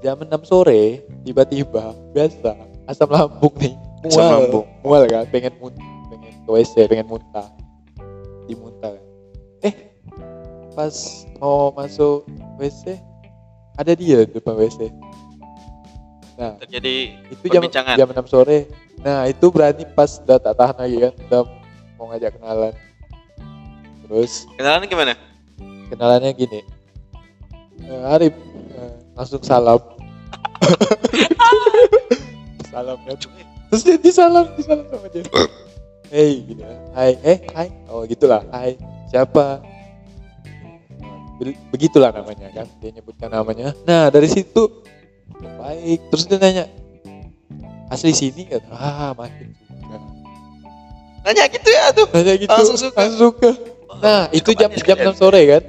jam 0.00 0.16
6 0.16 0.42
sore 0.44 1.02
tiba-tiba 1.22 1.92
biasa 2.10 2.56
asam 2.86 3.10
lambung 3.10 3.52
nih. 3.58 3.74
Mual. 4.00 4.08
Asam 4.08 4.26
lambung. 4.32 4.66
mual 4.80 5.02
kan? 5.04 5.24
Pengen 5.28 5.52
mun 5.60 5.74
pengen 6.08 6.32
ke 6.32 6.48
WC 6.48 6.74
pengen 6.86 7.04
muntah. 7.04 7.48
Dimuntah. 8.46 8.96
Kan. 8.96 9.04
eh 9.60 9.74
pas 10.72 10.94
mau 11.36 11.74
masuk 11.74 12.22
WC 12.56 12.96
ada 13.74 13.92
dia 13.92 14.22
di 14.22 14.32
depan 14.32 14.54
WC 14.54 14.88
nah 16.38 16.54
terjadi 16.54 17.18
itu 17.34 17.44
jam 17.50 17.66
jam 17.98 18.08
6 18.14 18.30
sore. 18.30 18.70
Nah 19.02 19.26
itu 19.26 19.50
berarti 19.50 19.82
pas 19.84 20.22
udah 20.22 20.38
tak 20.38 20.54
tahan 20.54 20.76
lagi 20.78 20.96
kan? 21.02 21.12
Udah 21.26 21.42
mau 21.98 22.06
ngajak 22.08 22.38
kenalan. 22.38 22.74
Terus 24.06 24.46
kenalan 24.54 24.86
gimana? 24.86 25.14
kenalannya 25.88 26.30
gini 26.30 26.60
"Eh, 27.80 28.12
Arif 28.12 28.34
eh, 28.72 28.92
langsung 29.14 29.42
salam. 29.42 29.80
Salam 32.68 32.98
kan 33.02 33.16
terus 33.68 33.82
dia 33.82 33.96
disalam 33.96 34.46
disalam 34.54 34.84
sama 34.86 35.08
dia. 35.08 35.24
Hey 36.08 36.40
gini 36.40 36.62
kan. 36.62 36.78
hai 36.94 37.12
eh 37.20 37.38
hai. 37.52 37.68
Oh 37.88 38.04
gitulah. 38.04 38.44
Hai 38.48 38.76
siapa? 39.08 39.60
Be- 41.36 41.58
begitulah 41.68 42.12
namanya 42.12 42.48
kan? 42.50 42.66
Dia 42.78 42.90
nyebutkan 42.92 43.28
namanya. 43.28 43.72
Nah 43.84 44.08
dari 44.08 44.28
situ 44.28 44.84
baik. 45.60 46.00
Terus 46.12 46.24
dia 46.24 46.38
nanya 46.38 46.64
asli 47.88 48.12
sini 48.12 48.48
kan 48.48 48.62
ah 48.68 49.12
makin 49.12 49.52
suka. 49.56 49.96
Nanya 51.24 51.44
gitu 51.48 51.68
ya 51.68 51.84
tuh. 51.92 52.06
Nanya 52.12 52.34
gitu 52.36 52.52
Langsung 52.52 52.78
suka. 52.80 52.98
langsung 53.00 53.20
suka. 53.32 53.50
Nah 53.98 54.22
itu 54.30 54.48
Cukup 54.52 54.60
jam 54.60 54.70
jam 54.76 54.96
kalian. 54.96 55.16
6 55.16 55.20
sore 55.20 55.40
kan? 55.44 55.62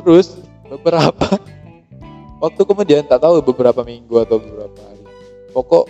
Terus 0.00 0.26
beberapa. 0.68 1.26
Waktu 2.44 2.62
kemudian 2.62 3.02
tak 3.08 3.24
tahu 3.24 3.42
beberapa 3.42 3.82
minggu 3.82 4.14
atau 4.22 4.38
beberapa 4.38 4.78
hari. 4.78 5.04
Pokok 5.50 5.84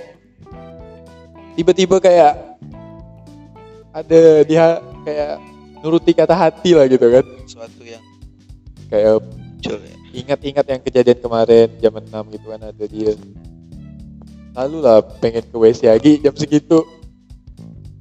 tiba-tiba 1.58 1.98
kayak 1.98 2.32
ada 3.92 4.22
dia 4.46 4.78
kayak 5.02 5.34
nuruti 5.82 6.14
kata 6.14 6.32
hati 6.32 6.78
lah 6.78 6.86
gitu 6.86 7.04
kan. 7.04 7.26
Sesuatu 7.44 7.82
yang 7.84 8.04
kayak 8.88 9.20
muncul 9.20 9.78
ya. 9.82 9.96
ingat-ingat 10.14 10.66
yang 10.70 10.80
kejadian 10.80 11.18
kemarin 11.20 11.68
jam 11.82 11.92
6 11.92 12.34
gitu 12.34 12.46
kan 12.48 12.60
ada 12.62 12.84
dia. 12.88 13.12
Lalu 14.56 14.76
lah 14.82 15.04
pengen 15.22 15.44
ke 15.44 15.54
WC 15.54 15.92
lagi 15.92 16.12
jam 16.22 16.34
segitu. 16.34 16.82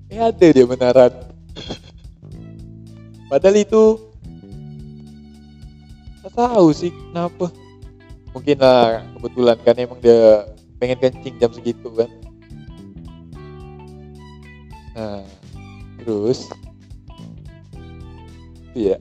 Eh 0.07 0.21
ada 0.21 0.47
dia 0.47 0.63
beneran. 0.63 1.11
Padahal 3.29 3.57
itu 3.59 4.06
tahu 6.37 6.69
sih 6.69 6.93
kenapa. 6.93 7.49
Mungkin 8.37 8.57
lah 8.61 9.01
kebetulan 9.17 9.57
kan 9.65 9.75
emang 9.81 9.97
dia 9.97 10.45
pengen 10.77 10.97
kencing 11.01 11.35
jam 11.41 11.49
segitu 11.49 11.89
kan. 11.97 12.09
Nah 14.93 15.25
terus? 15.97 16.45
Itu 18.69 18.93
ya? 18.93 18.97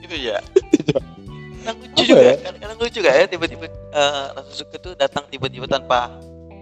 Itu 0.00 0.16
ya? 0.16 0.38
Kadang 1.60 1.76
lucu 1.92 2.02
juga 2.08 2.22
ya? 2.24 2.34
kadang, 2.40 2.60
kadang 2.62 2.78
lucu 2.80 2.98
gak 3.04 3.14
ya 3.14 3.24
tiba-tiba 3.28 3.66
eh 3.68 4.26
langsung 4.32 4.56
suka 4.64 4.76
tuh 4.80 4.92
datang 4.96 5.28
tiba-tiba 5.28 5.66
tanpa 5.66 6.08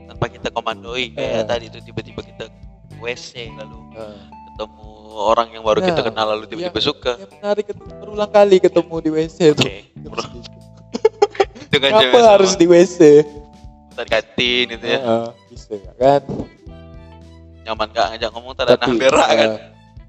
tanpa 0.08 0.26
kita 0.26 0.48
komandoi. 0.50 1.12
Kayak 1.14 1.32
Eh. 1.32 1.46
tadi 1.46 1.64
tuh 1.68 1.82
tiba-tiba 1.84 2.20
kita 2.24 2.44
WC 2.98 3.52
lalu. 3.54 3.78
Nah. 3.94 4.16
ketemu 4.48 4.87
orang 5.20 5.48
yang 5.50 5.60
baru 5.60 5.80
kita 5.80 5.96
Nah, 5.96 6.06
kenal 6.06 6.26
lalu 6.28 6.44
tiba-tiba 6.46 6.80
suka. 6.80 7.12
yang 7.16 7.32
menarik 7.32 7.66
itu 7.66 7.82
berulang 7.92 8.30
kali 8.30 8.56
ketemu 8.58 8.94
di 8.98 9.10
WC 9.10 9.38
tuh 9.52 9.64
bro. 10.04 10.22
dengan 11.68 11.90
Kenapa 11.98 12.18
harus 12.32 12.50
sama. 12.50 12.60
di 12.60 12.66
WC? 12.66 12.98
tadi 13.90 14.08
kantin 14.08 14.64
gitu 14.70 14.86
ya. 14.86 15.00
Heeh, 15.00 15.26
bisa 15.48 15.72
nggak 15.72 15.96
kan? 15.96 16.22
nyaman 17.60 17.88
gak 17.90 18.06
ngajak 18.08 18.30
ngomong 18.30 18.52
tak 18.54 18.64
ada 18.64 18.72
nah 18.72 18.80
Tapi, 18.80 18.96
berak 18.96 19.28
kan? 19.28 19.48
Eh, 19.50 19.60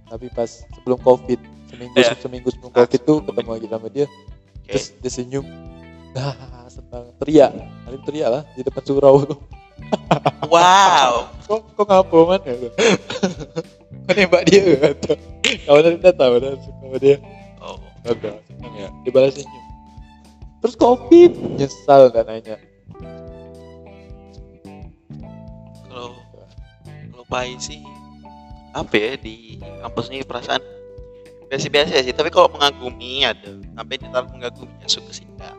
tapi 0.07 0.25
pas 0.29 0.47
sebelum 0.71 0.99
covid 0.99 1.39
seminggu 1.67 1.93
Iya. 1.93 2.13
seminggu 2.15 2.47
sebelum 2.49 2.71
covid 2.71 3.01
tuh 3.01 3.17
ketemu 3.21 3.49
lagi 3.51 3.67
sama 3.67 3.87
dia, 3.89 4.05
Oke. 4.05 4.69
terus 4.69 4.85
dia 4.95 5.11
senyum, 5.11 5.45
ah 6.13 6.33
senang. 6.65 7.11
Teriak, 7.17 7.51
Alim 7.83 8.01
teriak 8.03 8.29
lah 8.29 8.43
di 8.53 8.61
depan 8.61 8.81
surau 8.81 9.25
tuh. 9.25 9.39
wow. 10.45 11.27
Kok 11.45 11.59
kok 11.73 11.83
ngapa 11.83 12.17
man 12.23 12.41
ya? 12.43 12.53
Kan 14.09 14.15
nembak 14.17 14.49
dia 14.49 14.73
kata. 14.73 15.13
Kawan 15.69 16.01
udah 16.01 16.13
tahu 16.17 16.33
suka 16.41 16.73
sama 16.81 16.97
dia. 16.97 17.21
oh 17.61 17.77
Ada 18.01 18.41
senang 18.49 18.73
ya, 18.73 18.89
dia 19.05 19.11
balas 19.13 19.37
senyum. 19.37 19.65
Terus 20.65 20.75
covid 20.75 21.31
nyesal 21.61 22.09
nggak 22.09 22.25
nanya. 22.25 22.57
kalau 25.89 26.15
kalau 27.11 27.25
Pai 27.27 27.57
sih 27.59 27.81
apa 28.71 28.93
ya 28.95 29.11
di 29.17 29.57
kampus 29.81 30.13
ini 30.13 30.23
perasaan 30.23 30.61
biasa-biasa 31.49 32.05
sih 32.05 32.13
tapi 32.13 32.29
kalau 32.29 32.47
mengagumi 32.53 33.25
ada 33.25 33.57
sampai 33.73 33.95
di 33.97 34.07
tahap 34.13 34.29
mengaguminya 34.29 34.85
suka 34.85 35.09
sih 35.09 35.25
enggak 35.25 35.57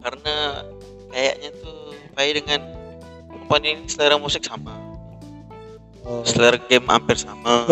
karena 0.00 0.62
kayaknya 1.10 1.50
tuh 1.58 1.92
Pai 2.14 2.30
dengan 2.30 2.60
perempuan 3.26 3.62
ini 3.66 3.90
selera 3.90 4.16
musik 4.16 4.46
sama 4.46 4.78
Oh, 6.04 6.20
selera 6.20 6.60
game 6.68 6.84
hampir 6.84 7.16
sama. 7.16 7.64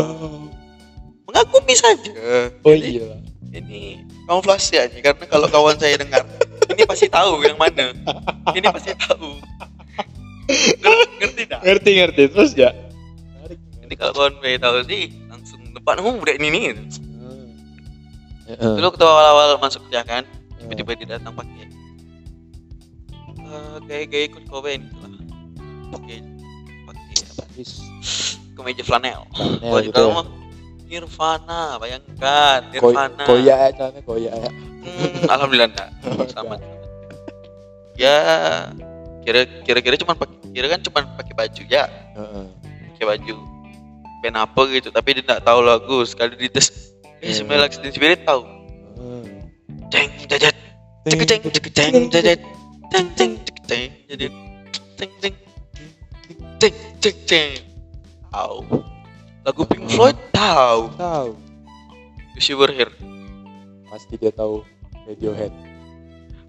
Mengagumi 1.29 1.77
saja. 1.77 2.13
Oh 2.65 2.73
Jadi, 2.73 3.05
iya. 3.05 3.21
ini 3.53 4.09
kamuflase 4.25 4.81
aja 4.81 4.99
karena 5.05 5.25
kalau 5.29 5.45
kawan 5.53 5.77
saya 5.77 6.01
dengar 6.01 6.25
ini 6.73 6.83
pasti 6.89 7.13
tahu 7.13 7.45
yang 7.45 7.61
mana. 7.61 7.93
Ini 8.57 8.67
pasti 8.73 8.97
tahu. 8.97 9.37
Ngerti, 10.49 11.13
ngerti 11.21 11.43
Ngerti 11.61 11.91
ngerti. 12.01 12.23
Terus 12.33 12.53
ya. 12.57 12.73
Jadi 13.85 13.95
kalau 14.01 14.13
kawan 14.17 14.35
saya 14.41 14.57
tahu 14.57 14.77
sih 14.89 15.13
langsung 15.29 15.61
depan 15.77 16.01
umum 16.01 16.25
udah 16.25 16.35
ini 16.41 16.49
nih. 16.49 16.63
Heeh. 18.49 18.75
Dulu 18.81 18.87
waktu 18.89 19.05
awal-awal 19.05 19.61
masuk 19.61 19.85
kerja 19.89 20.09
kan, 20.09 20.25
tiba-tiba 20.57 20.93
dia 20.97 21.09
datang 21.21 21.37
pakai 21.37 21.69
eh, 23.53 23.77
kayak 23.85 24.07
kayak 24.09 24.25
ikut 24.33 24.43
Cobain 24.49 24.81
gitu 24.89 24.97
lah. 25.05 25.13
Pakai 25.93 26.17
pakai 26.89 27.17
apa 27.29 27.45
kemeja 28.55 28.83
flanel. 28.85 29.27
Flanel 29.33 29.61
Kalau 29.61 29.81
gitu 29.83 29.91
juga 29.91 30.01
ya. 30.03 30.23
Nirvana 30.93 31.81
bayangkan 31.81 32.61
Koy, 32.69 32.93
Nirvana. 32.93 33.25
koya 33.25 33.57
ya 33.73 33.87
koya 34.05 34.33
ya. 34.37 34.51
Hmm, 34.85 35.13
alhamdulillah 35.33 35.69
enggak. 35.73 35.91
Sama. 36.37 36.61
Ya 37.97 38.17
kira 39.25 39.49
kira 39.65 39.81
kira 39.81 39.97
cuma 39.97 40.13
pakai 40.13 40.37
kira 40.53 40.67
kan 40.69 40.81
cuma 40.85 41.01
pakai 41.17 41.33
baju 41.33 41.63
ya. 41.65 41.89
Heeh. 42.13 42.47
pakai 42.93 43.07
baju 43.17 43.35
band 44.23 44.37
apa 44.39 44.63
gitu 44.71 44.89
tapi 44.93 45.17
dia 45.17 45.25
nggak 45.25 45.43
tahu 45.49 45.61
lagu. 45.65 46.05
Sekali 46.05 46.37
dites 46.37 46.93
eh 47.25 47.33
sebenarnya 47.33 47.65
Lax 47.65 47.81
Teen 47.81 47.93
Spirit 47.95 48.21
tahu 48.29 48.45
ceng 49.93 50.09
jajet. 50.29 50.57
Cek 51.09 51.21
ceng 51.25 51.41
cek 51.49 51.67
ceng 51.73 51.95
jajet. 52.13 52.41
ceng 52.93 53.07
ceng 53.17 53.33
cek 53.45 53.57
ceng 53.65 53.91
jajet. 54.13 54.33
Ceng 54.97 55.11
ceng 55.21 55.35
ceng 56.61 56.75
ceng 57.01 57.17
ceng 57.27 57.72
tahu 58.33 58.59
lagu 59.43 59.63
Pink 59.65 59.87
Floyd 59.89 60.17
tahu 60.31 60.89
Tahu. 60.95 61.29
Wish 62.33 62.49
You 62.49 62.57
Were 62.57 62.71
Here 62.71 62.93
Pasti 63.85 64.17
dia 64.17 64.31
tahu 64.31 64.65
Radiohead. 65.05 65.53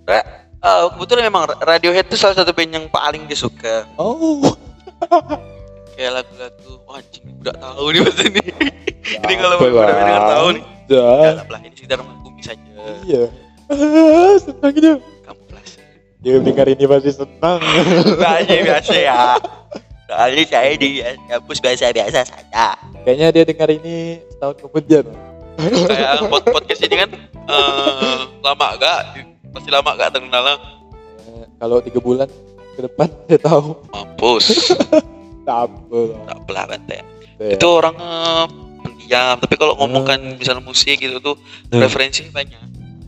Ra- 0.04 0.30
eh, 0.56 0.86
kebetulan 0.90 1.26
memang 1.26 1.44
Radiohead 1.58 2.06
itu 2.06 2.16
salah 2.16 2.34
satu 2.34 2.52
band 2.52 2.72
yang 2.72 2.86
paling 2.88 3.26
dia 3.26 3.36
suka 3.36 3.84
Oh. 3.96 4.40
kayak 5.94 6.12
lagu-lagu 6.16 6.72
wah 6.84 6.98
anjing 6.98 7.26
udah 7.38 7.56
tahu 7.66 7.86
nih 7.90 8.02
mas 8.02 8.20
ini 8.20 8.42
ini 9.04 9.34
kalau 9.36 9.56
udah 9.60 9.86
dengar 9.86 10.22
tahu 10.32 10.48
nih 10.52 10.64
Dah. 10.84 11.22
ya 11.22 11.44
lah 11.44 11.60
ini 11.60 11.74
sekitar 11.74 11.98
kumis 12.00 12.46
saja 12.46 12.82
Iya. 13.04 13.24
Ah, 13.66 14.36
senang 14.38 14.74
dia. 14.74 14.94
kamu 15.22 15.42
kelas 15.48 15.72
Dia 16.20 16.36
dengar 16.40 16.68
ini 16.68 16.84
pasti 16.84 17.12
senang. 17.12 17.60
biasa 18.22 18.54
biasa 18.62 18.94
ya 18.96 19.22
soalnya 20.14 20.44
saya 20.46 20.72
di 20.76 20.90
kampus 21.26 21.58
biasa 21.58 21.90
biasa 21.90 22.20
saja 22.22 22.78
Kayaknya 23.02 23.28
dia 23.32 23.44
dengar 23.44 23.68
ini 23.68 23.96
setahun 24.30 24.56
kemudian. 24.62 25.04
kayak 25.58 26.12
pod- 26.32 26.48
podcast 26.48 26.82
ini 26.82 26.96
kan 26.96 27.10
eh, 27.44 28.16
lama 28.40 28.68
gak 28.76 29.00
pasti 29.50 29.70
lama 29.70 29.92
gak 29.94 30.12
terkenal 30.12 30.46
Eh, 31.24 31.46
Kalau 31.58 31.80
tiga 31.80 31.98
bulan 31.98 32.30
ke 32.72 32.82
depan 32.82 33.10
dia 33.28 33.40
tahu. 33.40 33.74
mampus 33.90 34.46
Tak 35.44 35.58
apa 35.66 35.98
lah. 36.06 36.20
tak 36.26 36.38
belah 36.46 36.66
bantai 36.68 37.02
Ya. 37.36 37.50
itu 37.52 37.66
orang 37.66 37.98
eh, 37.98 38.46
pendiam 38.80 39.36
tapi 39.36 39.56
kalau 39.56 39.74
ngomongkan 39.76 40.38
misalnya 40.38 40.62
musik 40.62 40.96
gitu 40.96 41.18
tuh 41.20 41.36
Hmm. 41.68 41.82
referensi 41.82 42.30
banyak 42.30 42.62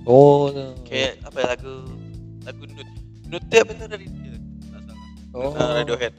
Oh. 0.04 0.50
no. 0.50 0.74
kayak 0.84 1.22
apa 1.24 1.38
ya 1.39 1.48
lagu 1.52 1.74
lagu 2.41 2.63
nut 2.68 2.89
nut 3.26 3.44
itu 3.44 3.56
apa 3.56 3.72
itu 3.72 3.86
dari 3.86 4.06
Oh. 5.32 5.52
Eh, 5.52 5.72
Radiohead 5.78 6.13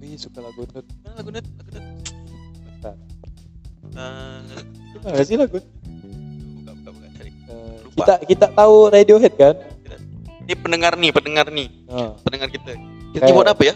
Wih, 0.00 0.16
suka 0.16 0.40
lagu 0.40 0.64
nut. 0.64 0.86
mana 0.98 1.14
lagu 1.14 1.30
nut 1.30 1.44
lagu 1.44 1.70
nut 1.70 1.84
Bentar. 2.70 2.94
Gimana 4.92 5.22
sih 5.22 5.36
lagu? 5.36 5.58
buka 5.60 6.72
buka 6.72 6.90
buka 6.90 7.08
cari 7.12 7.30
Eh, 7.42 7.76
Lupa. 7.82 7.94
kita 7.98 8.14
kita 8.26 8.46
tahu 8.50 8.74
Radiohead 8.88 9.34
kan? 9.34 9.54
ini 10.40 10.54
pendengar 10.56 10.92
nih 10.94 11.10
pendengar 11.10 11.46
nih 11.48 11.68
Oh, 11.86 12.16
pendengar 12.20 12.48
kita 12.48 12.72
kita 13.12 13.18
Kayak- 13.18 13.28
nyebut 13.28 13.46
apa 13.46 13.62
ya 13.62 13.74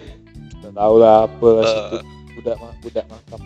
kita 0.50 0.68
tahu 0.72 0.94
lah 0.96 1.16
apa 1.24 1.48
Eh. 1.50 1.64
situ. 1.64 1.98
Budak 2.34 2.56
mah 2.56 2.72
budak 2.80 3.04
makam. 3.06 3.40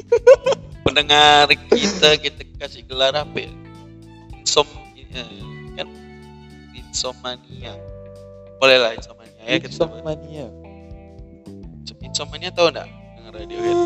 pendengar 0.86 1.44
kita 1.68 2.08
kita 2.16 2.40
kasih 2.56 2.82
gelar 2.84 3.12
apa 3.14 3.36
ya 3.36 3.50
insom 4.38 4.64
kan 5.74 5.88
insomnia 6.72 7.74
boleh 8.56 8.76
lah 8.78 8.90
insomnia 8.92 9.28
ya 9.44 9.58
kita. 9.58 9.84
Insomnia. 12.16 12.48
tahu 12.50 12.66
enggak 12.70 12.88
dengan 13.12 13.30
Radiohead 13.30 13.76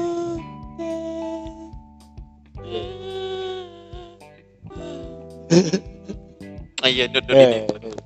ah 6.81 6.89
iya 6.89 7.11
nut 7.11 7.27
nut 7.27 7.35
ini 7.35 7.59
Eh, 7.59 7.67
eh. 7.67 7.97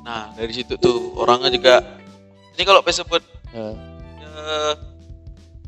nah 0.00 0.30
dari 0.32 0.52
situ 0.54 0.78
tuh 0.78 1.10
orangnya 1.16 1.50
juga 1.50 1.74
ini 2.54 2.62
kalau 2.62 2.80
saya 2.80 3.02
sebut 3.02 3.22
Eh, 3.50 3.74
eh, 4.22 4.72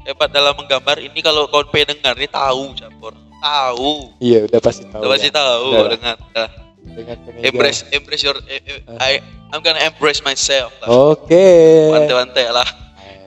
hebat 0.05 0.31
dalam 0.31 0.55
menggambar 0.55 1.01
ini 1.01 1.19
kalau 1.19 1.49
kawan 1.49 1.67
P 1.69 1.83
dengar 1.85 2.15
ini 2.15 2.29
tahu 2.29 2.77
orang 3.01 3.27
tahu 3.39 4.13
Iya, 4.19 4.45
udah 4.45 4.61
pasti 4.61 4.83
tahu. 4.85 5.01
udah 5.01 5.11
pasti 5.11 5.29
ya. 5.29 5.35
tahu 5.35 5.65
Udah 5.69 5.81
lah. 5.81 5.91
dengan 5.91 6.17
ah, 6.35 6.49
Dengan 6.89 7.17
embrace 7.43 7.85
embrace 7.91 8.23
your 8.23 8.39
eh, 8.47 8.61
eh, 8.61 8.81
I 8.99 9.13
I'm 9.51 9.61
gonna 9.61 9.81
embrace 9.81 10.21
myself 10.21 10.73
lah. 10.81 10.89
Oke. 11.13 11.49
pantai-pantai 11.91 12.47
lah. 12.49 12.69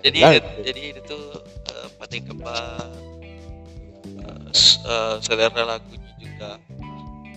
Jadi 0.01 0.19
Enak. 0.19 0.65
jadi 0.65 0.83
itu 0.97 1.17
kembar 2.21 2.89
eh, 4.19 4.49
s- 4.51 4.81
eh, 4.81 5.15
selera 5.21 5.63
lagunya 5.63 6.11
juga 6.17 6.59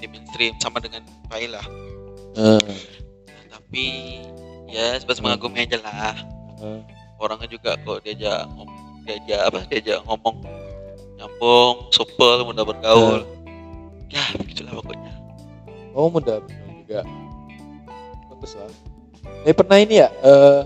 di 0.01 0.07
mainstream 0.09 0.53
sama 0.59 0.81
dengan 0.81 1.05
Paila 1.29 1.63
Eh, 2.35 2.59
Nah, 3.25 3.45
tapi 3.49 4.19
ya 4.67 4.99
sebatas 4.99 5.23
mengagumi 5.23 5.63
aja 5.63 5.79
lah. 5.79 6.19
Eh. 6.59 6.81
orangnya 7.15 7.47
juga 7.47 7.79
kok 7.79 8.03
diajak 8.03 8.43
ngomong 8.51 8.69
diajak 9.07 9.41
apa 9.47 9.59
diajak 9.71 10.03
ngomong 10.03 10.35
nyambung 11.15 11.87
supel 11.89 12.43
mudah 12.43 12.67
bergaul. 12.67 13.23
Ya 14.11 14.25
begitulah 14.35 14.43
pokoknya 14.43 14.54
Oh, 15.95 16.11
benar 16.11 16.43
juga. 16.45 17.01
Bagus 18.29 18.53
lah. 18.55 18.69
Eh 19.43 19.55
pernah 19.55 19.79
ini 19.79 19.95
ya 19.97 20.09
eh 20.11 20.61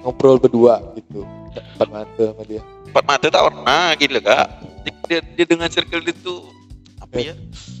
ngobrol 0.00 0.38
berdua 0.38 0.80
gitu. 0.94 1.26
Empat 1.76 1.88
mata 1.90 2.24
sama 2.30 2.42
dia. 2.46 2.62
empat 2.86 3.04
mata 3.04 3.26
tak 3.26 3.42
pernah 3.44 3.84
gila 3.94 4.20
kak 4.20 4.46
dia, 4.80 4.92
dia, 5.04 5.18
dia 5.34 5.46
dengan 5.46 5.66
circle 5.66 6.02
itu 6.04 6.34
apa 6.96 7.16
ya 7.20 7.34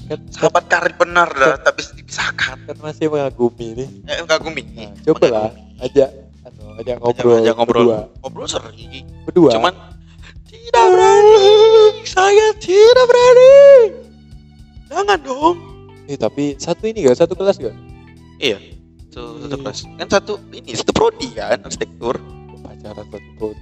Kan, 0.06 0.18
kan, 0.18 0.20
sahabat 0.28 0.64
karib 0.66 0.96
benar 0.96 1.26
dah 1.30 1.54
tapi 1.56 1.82
dipisahkan 1.94 2.58
kan 2.60 2.76
masih 2.78 3.06
mengagumi 3.06 3.74
nih. 3.74 3.88
eh 4.06 4.22
kagumi 4.22 4.62
Nah, 4.70 4.90
coba 5.02 5.26
lah 5.26 5.50
ajak 5.80 6.10
anu, 6.42 6.62
ajak 6.78 6.96
ngobrol, 6.98 7.36
ajak 7.38 7.54
ngobrol 7.56 7.82
berdua. 7.84 7.98
ngobrol 8.20 8.46
sering 8.46 9.06
Berdua. 9.24 9.50
cuman 9.50 9.74
tidak 10.46 10.84
berani 10.88 11.50
saya 12.04 12.46
tidak 12.58 13.04
berani 13.06 13.50
jangan 14.90 15.18
dong. 15.22 15.56
Eh 16.10 16.18
tapi 16.18 16.58
satu 16.58 16.90
ini 16.90 17.06
gak 17.06 17.22
satu 17.22 17.38
kelas 17.38 17.56
gak? 17.62 17.74
iya 18.42 18.58
satu 19.14 19.38
satu 19.38 19.54
Iya. 19.54 19.62
kelas. 19.62 19.78
Kan 19.96 20.08
satu 20.10 20.32
ini 20.50 20.70
satu 20.74 20.90
prodi 20.90 21.28
kan 21.32 21.62
arsitektur. 21.62 22.18
Pacaran 22.60 23.06
satu 23.06 23.18
tahun. 23.38 23.56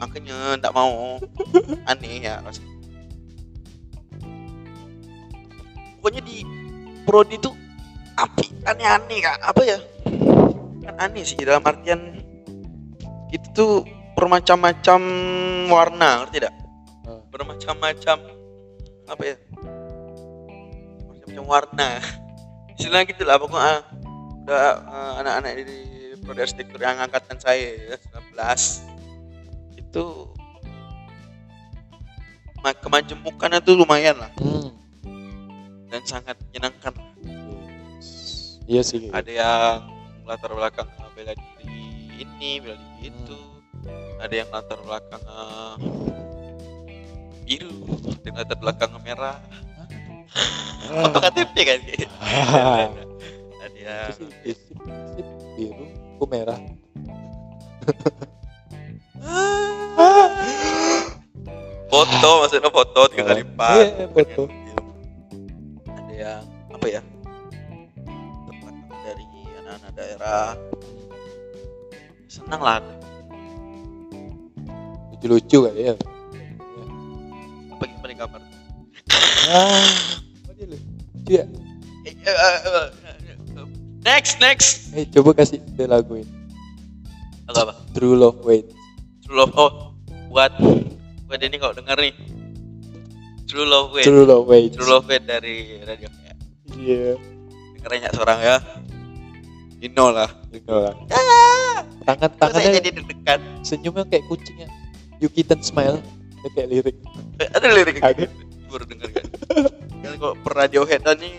makanya 0.00 0.56
tidak 0.56 0.72
mau. 0.72 1.20
Aneh 1.92 2.24
ya 2.24 2.40
pokoknya 5.98 6.24
di 6.24 6.40
prodi 7.04 7.36
itu 7.36 7.52
api 8.16 8.48
aneh-aneh 8.64 9.18
kak. 9.20 9.36
Apa 9.44 9.60
ya? 9.60 9.78
Kan 10.88 10.94
aneh 10.96 11.20
sih 11.20 11.36
dalam 11.44 11.60
artian 11.68 12.16
itu 13.28 13.44
tuh 13.52 13.72
bermacam-macam 14.16 15.00
warna 15.68 16.24
ngerti 16.24 16.40
tidak 16.40 16.54
Hmm. 17.04 17.20
bermacam-macam 17.28 18.16
apa 19.08 19.22
ya 19.24 19.34
macam-macam 21.28 21.44
warna. 21.44 21.88
Istilah 22.72 23.02
gitu 23.04 23.22
lah 23.22 23.36
pokoknya 23.36 23.74
udah 24.44 24.64
eh, 24.80 25.12
anak-anak 25.20 25.52
di 25.60 25.78
prodi 26.24 26.40
arsitektur 26.40 26.80
yang 26.80 26.98
angkatan 26.98 27.36
saya 27.36 27.76
ya 27.76 27.96
19 28.34 28.84
itu 29.78 30.04
ma- 32.60 32.76
kemajemukannya 32.76 33.60
tuh 33.60 33.76
lumayan 33.76 34.16
lah. 34.16 34.32
Hmm. 34.40 34.72
dan 35.88 36.04
sangat 36.04 36.36
menyenangkan 36.48 36.92
Iya 38.68 38.84
sih. 38.84 39.08
ada 39.08 39.30
yang 39.32 39.80
latar 40.28 40.52
belakang 40.52 40.84
eh, 40.86 41.10
bela 41.16 41.32
diri 41.32 41.88
ini 42.20 42.60
bela 42.60 42.76
diri 42.76 43.08
itu. 43.08 43.38
Ada 44.20 44.34
yang 44.34 44.48
latar 44.52 44.78
belakang 44.84 45.22
eh, 45.24 45.74
biru 47.48 47.72
ada 48.12 48.24
yang 48.28 48.36
latar 48.36 48.56
belakang 48.60 48.90
merah 49.00 49.40
foto 50.88 51.18
KTP 51.20 51.54
kan? 51.64 51.78
Ada 53.58 54.12
sih 54.16 54.28
sip, 54.44 54.58
sip, 55.16 55.26
biru, 55.56 55.84
aku 56.16 56.24
merah. 56.28 56.60
foto 61.88 62.28
maksudnya 62.44 62.70
foto 62.70 63.00
tiga 63.08 63.24
kali 63.26 63.40
lipat 63.42 63.76
Iya, 63.80 64.06
foto. 64.12 64.42
ada 65.88 66.12
yang 66.14 66.42
apa 66.68 66.86
ya? 66.86 67.00
Belakang 68.44 68.76
dari 69.02 69.24
anak-anak 69.56 69.92
daerah. 69.96 70.48
Senang 72.28 72.60
lah. 72.60 72.78
Lucu-lucu 75.16 75.58
kali 75.66 75.82
ya. 75.90 75.94
apa 77.72 77.82
gimana 77.86 78.14
gambar 78.14 78.40
Ah, 79.48 80.17
ya? 81.30 81.44
Eh, 82.04 82.14
Next, 83.98 84.40
next. 84.40 84.68
Eh 84.94 85.04
coba 85.10 85.36
kasih 85.36 85.60
dia 85.76 85.84
lagu 85.84 86.16
ini. 86.16 86.30
Lagu 87.44 87.68
apa? 87.68 87.74
True 87.92 88.16
Love 88.16 88.40
Wait. 88.40 88.66
True 89.20 89.36
Love. 89.36 89.52
Oh, 89.52 89.92
buat 90.30 90.54
buat 91.26 91.40
ini 91.42 91.56
kalau 91.56 91.74
dengar 91.76 91.98
nih. 91.98 92.14
True 93.44 93.66
Love 93.66 93.92
Wait. 93.92 94.06
True 94.06 94.24
Love 94.24 94.46
Wait. 94.48 94.70
True 94.72 94.88
Love 94.88 95.06
Wait 95.06 95.24
dari 95.24 95.82
radio. 95.82 96.08
Ya. 96.22 96.34
Iya. 96.72 97.10
Dengernya 97.76 98.10
seorang 98.14 98.38
ya. 98.40 98.56
Ino 99.78 100.06
lah. 100.08 100.30
Gitu 100.48 100.72
lah. 100.72 100.94
Ah, 101.10 101.84
Tangan 102.06 102.30
saya 102.32 102.40
tangannya 102.40 102.70
jadi 102.80 102.90
deg-degan. 102.94 103.40
senyumnya 103.60 104.04
kayak 104.08 104.24
kucingnya. 104.26 104.68
You 105.20 105.28
kitten 105.28 105.60
smile. 105.60 106.00
Kayak 106.54 106.68
lirik. 106.70 106.96
Eh, 107.42 107.48
Ada 107.50 107.66
lirik 107.74 107.98
Ada. 108.00 108.24
baru 108.70 108.84
denger 108.86 109.08
kan. 109.10 109.24
Kan 110.08 110.16
kalau 110.16 110.34
per 110.40 110.52
Radiohead 110.56 111.04
nih 111.20 111.34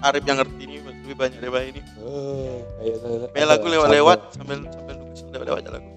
Arif 0.00 0.24
yang 0.28 0.36
ngerti 0.36 0.62
nih 0.68 0.78
lebih 0.84 1.16
banyak 1.16 1.38
daripada 1.40 1.64
ini. 1.64 1.80
Oh, 2.04 2.60
kayak 2.76 3.32
Main 3.32 3.46
lagu 3.48 3.64
lewat-lewat 3.64 4.18
sambil 4.36 4.58
sambil 4.68 4.94
nulis 4.96 5.20
lewat-lewat 5.32 5.60
aja 5.64 5.70
lagu. 5.72 5.90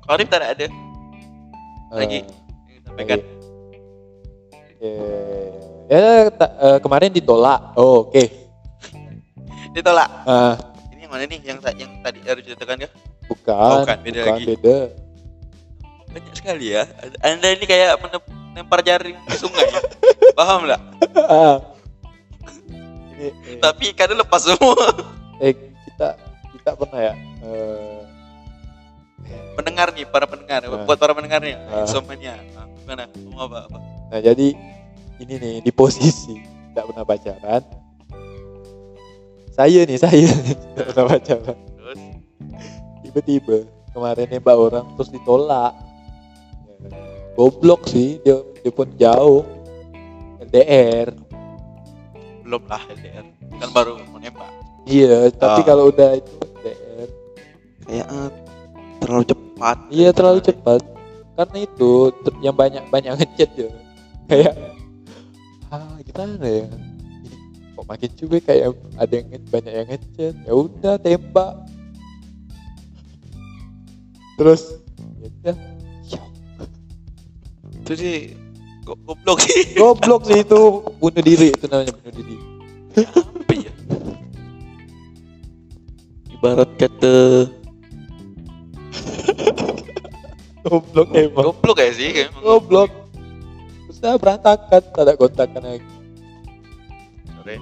Kalau 0.00 0.14
Arif 0.16 0.28
tak 0.32 0.40
ada 0.40 0.66
lagi. 1.92 2.20
sampaikan. 2.84 3.20
Eh, 4.80 5.48
ya 5.88 6.28
ta- 6.32 6.54
eh, 6.60 6.78
kemarin 6.80 7.12
ditolak. 7.12 7.76
Oh, 7.76 8.08
oke. 8.08 8.24
Ditolak. 9.72 10.08
Ah, 10.24 10.56
Ini 10.92 11.08
yang 11.08 11.12
mana 11.12 11.24
nih 11.28 11.40
yang 11.44 11.58
yang 11.76 11.92
tadi 12.00 12.18
Arif 12.24 12.44
ceritakan 12.44 12.84
ya? 12.84 12.90
bukan. 13.24 13.56
Oh, 13.56 13.80
bukan, 13.84 13.98
beda 14.04 14.20
lagi. 14.32 14.44
beda. 14.48 14.76
Banyak 16.12 16.34
sekali 16.36 16.66
ya. 16.72 16.84
Anda 17.20 17.52
ini 17.52 17.64
kayak 17.64 18.00
menem- 18.00 18.43
melempar 18.54 18.80
jaring 18.80 19.18
ke 19.26 19.34
sungai. 19.34 19.66
Paham 20.32 20.70
nggak? 20.70 20.80
Ini, 23.14 23.26
eh, 23.28 23.58
Tapi 23.58 23.90
ikannya 23.90 24.22
lepas 24.22 24.46
semua. 24.46 24.86
eh, 25.42 25.52
kita 25.90 26.08
kita 26.54 26.70
pernah 26.78 27.00
ya 27.02 27.14
eh, 27.42 28.00
Pendengar 29.54 29.90
nih, 29.90 30.04
para 30.04 30.26
pendengar. 30.28 30.62
Ah. 30.62 30.84
Buat 30.84 30.98
para 30.98 31.12
pendengarnya. 31.16 31.56
Ah. 31.66 31.82
Insomnia. 31.82 32.38
Ah, 32.54 32.66
Gimana? 32.78 33.04
Mau 33.30 33.48
apa? 33.48 33.66
apa? 33.66 33.78
Nah 34.12 34.20
jadi 34.20 34.52
ini 35.18 35.34
nih 35.34 35.54
di 35.62 35.72
posisi 35.72 36.38
tidak 36.70 36.90
pernah 36.90 37.04
pacaran. 37.06 37.62
Saya 39.50 39.86
nih 39.86 39.98
saya 39.98 40.30
nih 40.30 40.54
tidak 40.74 40.86
pernah 40.92 41.06
pacaran. 41.10 41.58
Tiba-tiba 43.02 43.56
kemarin 43.94 44.26
nembak 44.28 44.56
orang 44.58 44.86
terus 44.98 45.10
ditolak. 45.10 45.72
Goblok 47.34 47.86
sih 47.86 48.22
dia 48.22 48.38
dia 48.62 48.70
pun 48.70 48.88
jauh. 48.94 49.42
LDR. 50.40 51.10
belum 52.44 52.62
lah 52.68 52.82
LDR. 52.86 53.24
Kan 53.56 53.68
baru 53.72 53.96
mau 54.08 54.20
nembak. 54.20 54.50
Iya 54.84 55.32
tapi 55.32 55.60
Ah. 55.60 55.66
kalau 55.66 55.88
udah 55.88 56.10
itu 56.14 56.32
LDR. 56.60 57.08
Kayak 57.84 58.06
eh, 58.06 58.30
terlalu 59.00 59.24
cepat. 59.26 59.76
Iya 59.88 60.08
terlalu 60.10 60.40
cepat. 60.40 60.80
Karena 61.34 61.58
itu 61.58 61.90
yang 62.38 62.54
banyak 62.54 62.84
banyak 62.88 63.12
ngechat 63.18 63.50
ya. 63.56 63.68
Kayak 64.24 64.54
ah 65.68 65.98
gimana 66.00 66.46
ya? 66.46 66.66
Kok 67.74 67.86
makin 67.90 68.10
cuek 68.14 68.42
kayak 68.46 68.70
ada 68.94 69.14
yang 69.18 69.26
banyak 69.50 69.72
yang 69.74 69.88
ngechat. 69.90 70.34
Ya 70.44 70.52
udah 70.54 70.94
tembak. 70.96 71.52
Terus 74.36 74.62
ya 75.18 75.28
udah. 75.42 75.56
Itu 77.84 77.92
sih 77.94 78.32
go- 78.82 78.96
goblok 79.04 79.38
sih. 79.44 79.62
Goblok 79.80 80.22
sih 80.24 80.40
itu 80.40 80.60
bunuh 80.96 81.20
diri 81.20 81.52
itu 81.52 81.68
namanya 81.68 81.92
bunuh 81.92 82.12
diri. 82.16 82.36
Apa 82.96 83.52
ya? 83.52 83.72
Ibarat 86.32 86.70
kata 86.80 87.16
Goblok 90.64 91.12
emang. 91.12 91.44
goblok 91.52 91.76
ya 91.76 91.92
sih 91.92 92.24
emang. 92.24 92.40
Goblok. 92.40 92.90
Dah 94.00 94.20
berantakan, 94.20 94.82
tak 94.84 95.00
ada 95.00 95.16
kontakan 95.16 95.62
lagi. 95.64 95.88
Sorry. 97.36 97.56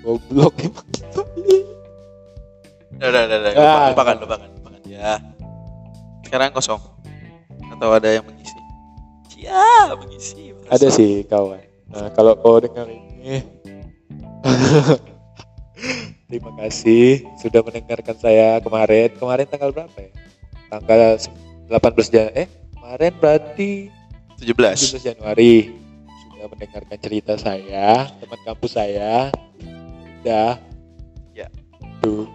Goblok 0.00 0.56
emang. 0.60 0.88
Udah, 2.98 3.08
udah, 3.08 3.22
udah, 3.24 3.38
udah. 3.40 3.52
Ah. 3.56 3.88
Lupakan, 3.92 4.16
lupakan, 4.20 4.48
lupakan. 4.50 4.80
Ya. 4.84 5.16
Sekarang 6.24 6.52
kosong. 6.52 6.80
Atau 7.72 7.88
ada 7.88 8.08
yang 8.10 8.24
mengisi? 8.26 8.57
Ya, 9.38 9.94
mengisi. 9.94 10.50
Ada 10.66 10.90
sih 10.90 11.22
kawan. 11.30 11.62
Nah, 11.94 12.10
kalau 12.10 12.34
kau 12.42 12.58
dengar 12.58 12.90
ini, 12.90 13.46
terima 16.26 16.50
kasih 16.58 17.22
sudah 17.38 17.62
mendengarkan 17.62 18.18
saya 18.18 18.58
kemarin. 18.58 19.14
Kemarin 19.14 19.46
tanggal 19.46 19.70
berapa 19.70 19.94
ya? 19.94 20.10
Tanggal 20.68 21.22
18 21.70 22.10
Januari. 22.10 22.34
Eh, 22.34 22.48
kemarin 22.74 23.12
berarti 23.22 23.70
17. 24.42 24.98
17 24.98 25.06
Januari 25.06 25.70
sudah 26.26 26.46
mendengarkan 26.50 26.98
cerita 26.98 27.38
saya, 27.38 28.10
teman 28.18 28.42
kampus 28.42 28.74
saya. 28.74 29.30
Udah. 30.26 30.58
Ya. 31.30 31.46
Tuh. 32.02 32.26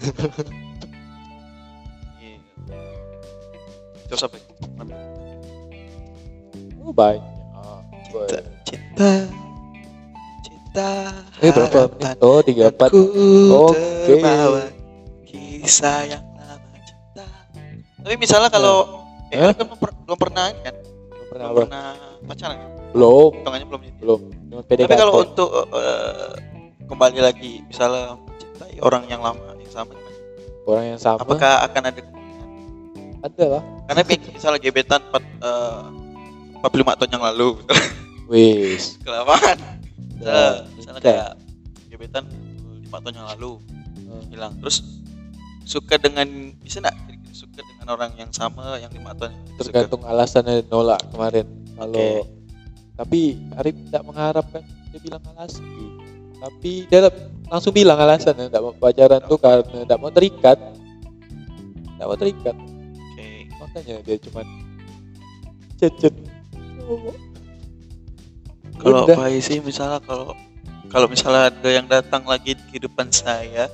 Terus 4.08 4.20
apa? 4.24 4.36
Oh, 6.84 6.92
banyak. 6.92 7.24
Cinta, 8.12 8.38
cinta, 8.62 9.10
cinta. 10.44 10.88
Eh, 11.40 11.50
berapa 11.50 11.88
menit? 11.96 12.16
Oh, 12.20 12.38
34. 12.44 12.92
Ku 12.92 13.00
Oke. 13.72 14.20
kisah 15.24 16.04
yang 16.06 16.22
lama 16.36 16.78
cinta. 16.84 17.24
Tapi 18.04 18.14
misalnya 18.20 18.52
kalau 18.52 19.02
eh, 19.32 19.40
Hah? 19.40 19.56
kan 19.56 19.64
belum, 19.64 19.80
per- 19.80 19.98
belum 20.04 20.18
pernah 20.20 20.46
kan? 20.60 20.74
Belum 20.76 21.26
pernah 21.32 21.46
Belum 21.48 21.56
apa? 21.56 21.62
pernah 21.66 21.86
pacaran 22.28 22.56
kan? 22.60 22.70
Belum, 22.94 23.30
Hitungannya 23.34 23.66
belum 23.66 23.80
belum. 23.98 24.20
PDKT. 24.68 24.86
Tapi 24.86 24.94
kalau 25.00 25.14
untuk 25.24 25.48
eh, 25.72 26.30
kembali 26.84 27.18
lagi 27.18 27.52
misalnya 27.66 28.14
mencintai 28.20 28.76
orang 28.84 29.02
yang 29.08 29.24
lama 29.24 29.40
yang 29.58 29.72
sama 29.72 29.96
orang 30.68 30.84
yang 30.94 31.00
sama 31.00 31.18
apakah 31.18 31.64
akan 31.64 31.82
ada 31.90 32.00
ada 33.24 33.44
lah. 33.58 33.62
Karena 33.88 34.02
misalnya 34.36 34.60
gebetan 34.60 35.00
empat 35.00 35.24
eh, 35.24 35.82
45 36.64 36.98
tahun 36.98 37.10
yang 37.12 37.24
lalu 37.28 37.48
Wis. 38.24 38.96
kelamaan. 39.04 39.58
Ya, 40.16 40.64
Misalnya, 40.72 41.00
kayak 41.04 41.30
gebetan 41.92 42.24
5 42.88 43.04
tahun 43.04 43.14
yang 43.20 43.28
lalu 43.36 43.52
Hmm. 44.04 44.20
hilang 44.30 44.52
terus 44.60 44.84
suka 45.64 45.96
dengan 45.96 46.28
bisa 46.60 46.76
nggak 46.78 46.92
suka 47.32 47.64
dengan 47.64 47.88
orang 47.88 48.12
yang 48.14 48.28
sama 48.30 48.76
yang 48.76 48.92
lima 48.92 49.10
tahun 49.16 49.32
yang 49.32 49.42
suka? 49.48 49.60
tergantung 49.64 50.02
alasannya 50.04 50.60
nolak 50.68 51.00
kemarin 51.08 51.48
kalau 51.74 52.20
Oke. 52.20 52.30
tapi 52.94 53.20
Arif 53.56 53.74
tidak 53.88 54.02
mengharapkan 54.04 54.62
dia 54.92 55.00
bilang 55.00 55.24
alasan 55.34 55.64
tapi 56.36 56.84
dia 56.86 57.00
langsung 57.48 57.72
bilang 57.72 57.96
alasannya 57.96 58.52
tidak 58.52 58.62
mau 58.62 58.74
pacaran 58.76 59.22
tuh 59.24 59.38
karena 59.40 59.82
tidak 59.82 59.98
mau 59.98 60.12
terikat 60.12 60.58
tidak 61.96 62.06
mau 62.06 62.18
terikat 62.20 62.54
Oke. 62.54 63.28
makanya 63.56 63.94
dia 64.04 64.16
cuma 64.20 64.40
cecet 65.74 66.14
Kalau. 68.74 69.06
Pak 69.08 69.30
sih 69.40 69.58
misalnya 69.64 70.02
kalau 70.04 70.36
kalau 70.92 71.06
misalnya 71.08 71.48
ada 71.48 71.68
yang 71.70 71.86
datang 71.88 72.22
lagi 72.28 72.54
di 72.58 72.62
kehidupan 72.70 73.08
saya 73.08 73.70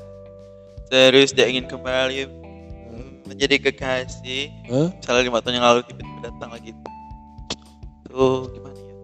terus 0.87 1.35
dia 1.35 1.51
ingin 1.51 1.67
kembali 1.67 2.31
mm, 2.31 3.11
menjadi 3.27 3.59
kekasih 3.59 4.53
Hah? 4.71 4.89
misalnya 4.95 5.23
lima 5.27 5.39
tahun 5.43 5.55
yang 5.59 5.67
lalu 5.67 5.81
tiba-tiba 5.89 6.21
datang 6.31 6.51
lagi 6.55 6.71
tuh 8.11 8.51
gimana 8.55 8.79
ya? 8.79 8.95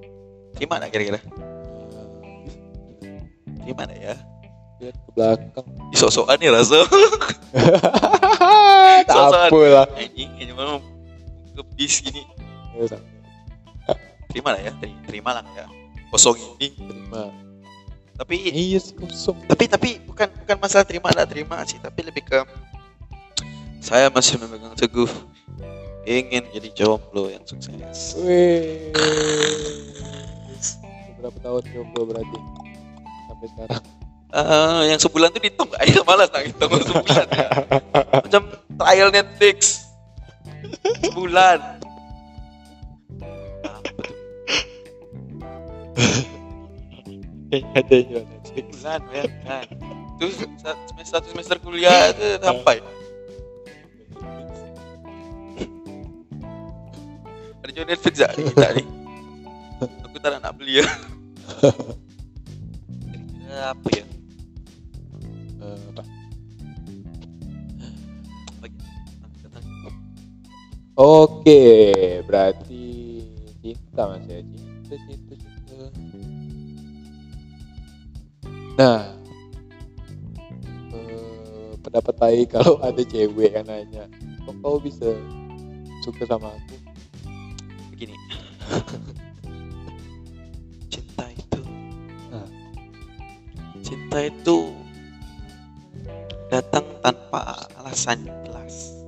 Gimana 0.57 0.84
kira-kira? 0.90 1.20
Gimana 3.66 3.92
ya? 3.98 4.14
Lihat 4.82 4.96
ke 4.98 5.11
belakang. 5.14 5.66
Sok-sokan 5.94 6.36
nih 6.38 6.50
rasa 6.52 6.78
tak 9.07 9.16
Sosokan. 9.16 9.48
apa 9.48 9.61
lah 9.70 9.86
anjing 9.96 10.30
ini 10.36 10.52
mau 10.52 10.78
ke 11.57 11.62
bis 11.78 12.02
gini 12.04 12.22
terima 14.37 14.53
lah 14.53 14.61
ya 14.61 14.72
terima, 14.76 15.01
terima 15.09 15.30
lah 15.41 15.45
ya. 15.57 15.64
Kosong 16.12 16.37
ini 16.61 16.68
terima. 16.76 17.32
Tapi 18.20 18.37
iya 18.53 18.76
sih 18.76 18.93
kosong. 18.93 19.41
tapi 19.49 19.64
tapi 19.64 19.89
bukan 20.05 20.28
bukan 20.45 20.57
masalah 20.61 20.84
terima 20.84 21.09
tidak 21.09 21.28
terima 21.32 21.57
sih. 21.64 21.80
Tapi 21.80 22.01
lebih 22.05 22.20
ke 22.28 22.45
saya 23.80 24.12
masih 24.12 24.37
memegang 24.37 24.76
teguh 24.76 25.09
ingin 26.05 26.45
jadi 26.53 26.68
jomblo 26.76 27.32
yang 27.32 27.41
sukses. 27.49 28.12
Wih. 28.20 28.93
berapa 31.16 31.39
tahun 31.41 31.64
jomblo 31.72 32.12
berarti? 32.12 32.39
Sampai 33.32 33.49
sekarang? 33.57 33.82
Eh, 34.37 34.80
yang 34.93 35.01
sebulan 35.01 35.32
tuh 35.32 35.41
dihitung 35.41 35.68
gak? 35.72 35.80
Ayo 35.80 36.05
malas 36.05 36.28
nak 36.28 36.45
hitung 36.45 36.76
sebulan. 36.76 37.26
Macam 38.28 38.43
trial 38.76 39.09
Netflix. 39.09 39.89
Sebulan 41.01 41.75
ada 47.76 47.97
jualan. 48.05 49.01
bayangkan 49.09 49.64
terus 50.16 50.36
sa- 50.61 50.76
semester 50.88 51.12
satu 51.20 51.26
semester 51.32 51.57
kuliah 51.61 52.12
itu 52.12 52.40
sampai 52.40 52.80
ada 57.61 57.70
jual 57.72 57.86
Netflix 57.86 58.14
tak 58.20 58.32
ni 58.36 58.44
tak 58.53 58.70
ni 58.76 58.84
aku 60.05 60.16
tak 60.20 60.40
nak 60.40 60.53
beli 60.57 60.80
ya 60.80 60.86
apa 63.72 63.88
ya 63.92 64.05
Eh? 65.57 65.78
Oke, 70.97 71.61
berarti 72.24 73.20
cinta 73.61 74.03
mas 74.09 74.24
ya 74.24 74.40
cinta 74.40 74.94
cinta. 75.05 75.25
Nah, 78.76 79.08
eh, 80.92 81.72
pendapat 81.80 82.14
baik 82.20 82.46
kalau 82.52 82.76
ada 82.86 83.00
cewek 83.00 83.56
yang 83.56 83.64
nanya, 83.64 84.04
kok 84.44 84.56
kau 84.60 84.76
bisa 84.76 85.16
suka 86.04 86.28
sama 86.28 86.52
aku? 86.52 86.76
begini 87.96 88.12
cinta 90.92 91.24
itu 91.32 91.60
Ah. 92.28 92.44
cinta 93.80 94.18
itu 94.28 94.76
datang 96.52 96.84
tanpa 97.00 97.64
alasan 97.80 98.28
jelas 98.44 99.00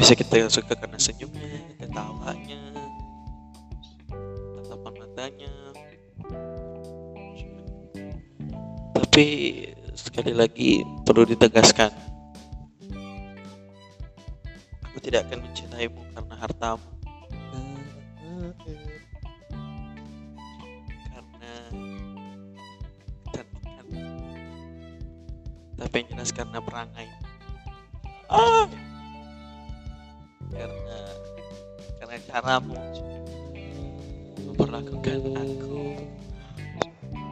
bisa 0.00 0.16
kita 0.16 0.48
suka 0.48 0.72
karena 0.72 0.96
senyumnya 0.96 1.60
ketawanya 1.76 2.79
tapi 9.10 9.66
sekali 9.98 10.30
lagi 10.30 10.86
perlu 11.02 11.26
ditegaskan 11.26 11.90
aku 14.86 15.02
tidak 15.02 15.26
akan 15.26 15.50
mencintaimu 15.50 15.98
karena 16.14 16.34
hartamu. 16.38 16.86
Karena 21.10 21.52
kecantikan 23.26 23.86
tapi 25.74 25.94
yang 25.98 26.08
jelas 26.14 26.30
karena 26.30 26.58
perangai. 26.62 27.10
Ah! 28.30 28.70
Karena 30.54 30.98
karena 31.98 32.16
caramu. 32.30 32.78
Memperlakukan 34.38 35.18
aku 35.34 35.98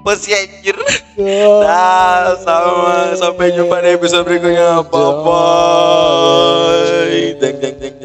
bos 0.08 0.24
ya 0.24 0.40
anjir 0.40 0.72
Dah 1.20 2.32
sama. 2.40 3.12
Sampai 3.12 3.52
jumpa 3.52 3.84
di 3.84 3.92
episode 3.92 4.24
berikutnya. 4.24 4.80
Bye 4.88 5.12
bye 5.20 6.56
deng 7.36 7.60
deng 7.60 7.97